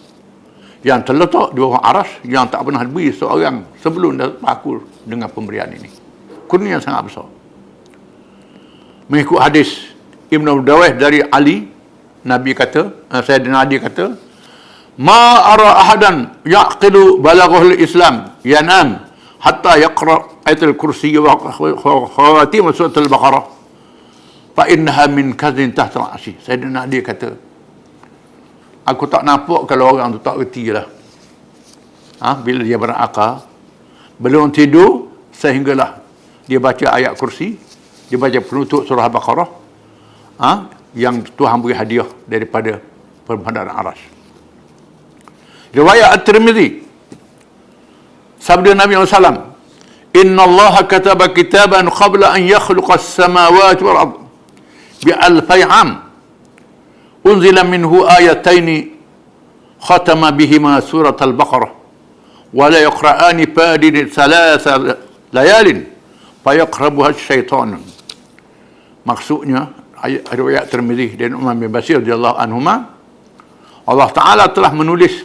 Yang 0.85 1.09
terletak 1.09 1.57
di 1.57 1.59
bawah 1.59 1.81
aras 1.81 2.09
yang 2.21 2.47
tak 2.53 2.61
pernah 2.61 2.85
beri 2.85 3.09
seorang 3.09 3.65
sebelum 3.81 4.17
aku 4.45 4.81
dengan 5.03 5.27
pemberian 5.27 5.73
ini. 5.73 5.89
Kurnia 6.45 6.77
sangat 6.79 7.11
besar. 7.11 7.27
Mengikut 9.09 9.41
hadis 9.41 9.89
Ibn 10.29 10.63
Dawah 10.63 10.93
dari 10.95 11.25
Ali 11.27 11.76
Nabi 12.25 12.51
kata, 12.57 13.11
eh, 13.13 13.21
saya 13.21 13.37
dengar 13.37 13.67
Ali 13.67 13.77
kata, 13.77 14.17
Ma 14.97 15.53
ara 15.53 15.77
ahadan 15.77 16.41
yaqilu 16.41 17.21
balaghul 17.21 17.77
Islam 17.77 18.33
yanam 18.41 19.05
hatta 19.37 19.77
yaqra 19.77 20.41
ayat 20.41 20.65
al-kursi 20.65 21.13
wa 21.21 21.37
khawatim 22.09 22.73
surat 22.73 22.97
al-Baqarah 22.97 23.45
fa 24.57 24.65
innaha 24.65 25.05
min 25.05 25.37
kazin 25.37 25.69
tahta 25.69 26.01
al-ashi. 26.01 26.41
Sayyidina 26.41 26.89
Ali 26.89 27.05
kata, 27.05 27.29
aku 28.89 29.05
tak 29.05 29.21
nampak 29.21 29.69
kalau 29.69 29.93
orang 29.93 30.17
tu 30.17 30.19
tak 30.25 30.41
reti 30.41 30.73
lah. 30.73 30.89
Ha? 32.17 32.41
Bila 32.41 32.65
dia 32.65 32.81
berakal, 32.81 33.45
belum 34.17 34.49
tidur, 34.49 35.13
sehinggalah 35.29 36.01
dia 36.49 36.57
baca 36.57 36.89
ayat 36.89 37.13
kursi, 37.13 37.53
dia 38.09 38.17
baca 38.17 38.41
penutup 38.41 38.81
surah 38.89 39.05
Al-Baqarah, 39.05 39.49
ha? 40.41 40.51
yang 40.95 41.23
Tuhan 41.35 41.59
beri 41.59 41.75
hadiah 41.75 42.07
daripada 42.27 42.79
perbandaran 43.27 43.73
aras. 43.73 43.99
Riwayat 45.75 46.21
At-Tirmizi. 46.21 46.83
Sabda 48.39 48.71
Nabi 48.71 48.95
SAW. 48.95 49.57
Inna 50.15 50.41
Allah 50.47 50.75
kataba 50.87 51.29
kitaban 51.29 51.91
qabla 51.91 52.33
an 52.33 52.41
yakhluqa 52.41 52.95
as-samawati 52.95 53.81
wal-ard 53.83 54.13
bi 55.05 55.11
alfai 55.13 55.61
am 55.61 56.01
unzila 57.21 57.61
minhu 57.61 58.01
ayataini 58.07 58.97
khatama 59.77 60.31
bihima 60.31 60.81
surat 60.81 61.21
al-Baqarah 61.21 61.69
wa 62.53 62.65
la 62.69 62.79
yaqra'ani 62.81 63.45
fadil 63.53 64.09
thalatha 64.09 64.97
layalin 65.29 65.85
fa 66.41 66.55
yaqrabuha 66.55 67.13
as-shaytan 67.13 67.77
maksudnya 69.05 69.69
riwayat 70.05 70.69
Tirmizi 70.69 71.17
dan 71.17 71.33
Umar 71.33 71.57
bin 71.57 71.73
Basir 71.73 71.97
radhiyallahu 71.97 72.37
anhuma. 72.37 72.93
Allah 73.87 74.09
Taala 74.11 74.45
telah 74.51 74.69
menulis 74.75 75.23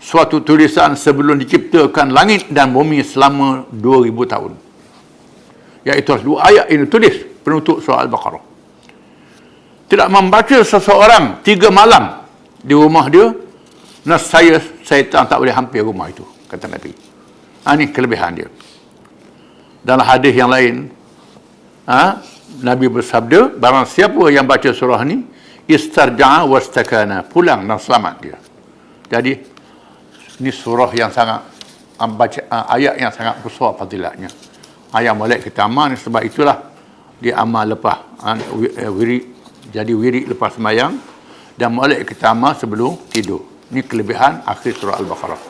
suatu 0.00 0.40
tulisan 0.40 0.96
sebelum 0.96 1.36
diciptakan 1.36 2.14
langit 2.14 2.48
dan 2.48 2.72
bumi 2.72 3.04
selama 3.04 3.68
2000 3.68 4.32
tahun. 4.32 4.52
Iaitu 5.84 6.12
dua 6.24 6.48
ayat 6.48 6.66
ini 6.72 6.84
tulis 6.88 7.14
penutup 7.40 7.80
surah 7.80 8.04
Al-Baqarah. 8.04 8.42
Tidak 9.90 10.08
membaca 10.12 10.58
seseorang 10.62 11.40
tiga 11.42 11.72
malam 11.72 12.20
di 12.60 12.76
rumah 12.76 13.08
dia 13.08 13.32
nas 14.04 14.28
saya 14.28 14.60
syaitan 14.84 15.24
tak 15.24 15.40
boleh 15.40 15.52
hampir 15.52 15.80
rumah 15.84 16.08
itu 16.08 16.24
kata 16.48 16.68
Nabi. 16.68 16.92
Ha, 17.64 17.76
ini 17.76 17.92
kelebihan 17.92 18.32
dia. 18.36 18.48
Dalam 19.80 20.04
hadis 20.04 20.32
yang 20.36 20.52
lain 20.52 20.92
ha, 21.88 22.20
Nabi 22.60 22.90
bersabda 22.90 23.54
barang 23.54 23.86
siapa 23.86 24.26
yang 24.34 24.44
baca 24.44 24.74
surah 24.74 25.00
ni 25.06 25.22
istarja'a 25.70 26.42
wastakana 26.50 27.22
pulang 27.22 27.62
dan 27.64 27.78
selamat 27.78 28.14
dia 28.18 28.36
jadi 29.06 29.38
ini 30.42 30.50
surah 30.50 30.90
yang 30.98 31.14
sangat 31.14 31.46
baca 32.18 32.40
ayat 32.74 32.98
yang 32.98 33.12
sangat 33.14 33.38
besar 33.46 33.78
fadilatnya 33.78 34.28
ayat 34.90 35.14
molek 35.14 35.46
kita 35.46 35.70
amal 35.70 35.94
sebab 35.94 36.26
itulah 36.26 36.58
dia 37.22 37.38
amal 37.38 37.62
lepas 37.70 38.02
wirid 38.90 39.40
jadi 39.70 39.92
wirid 39.94 40.26
lepas 40.34 40.58
semayang 40.58 40.98
dan 41.60 41.76
molek 41.76 42.08
kita 42.08 42.32
amal 42.32 42.56
sebelum 42.56 42.96
tidur. 43.12 43.44
Ini 43.70 43.84
kelebihan 43.86 44.42
akhir 44.48 44.80
surah 44.80 44.98
Al-Baqarah. 44.98 45.40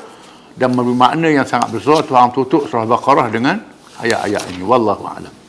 Dan 0.58 0.76
bermakna 0.76 1.30
yang 1.30 1.46
sangat 1.46 1.70
besar 1.72 2.02
Tuhan 2.02 2.34
tutup 2.34 2.66
surah 2.66 2.84
Al-Baqarah 2.84 3.26
dengan 3.30 3.56
ayat-ayat 4.02 4.50
ini. 4.50 4.66
Wallahu 4.66 5.06
a'lam. 5.06 5.39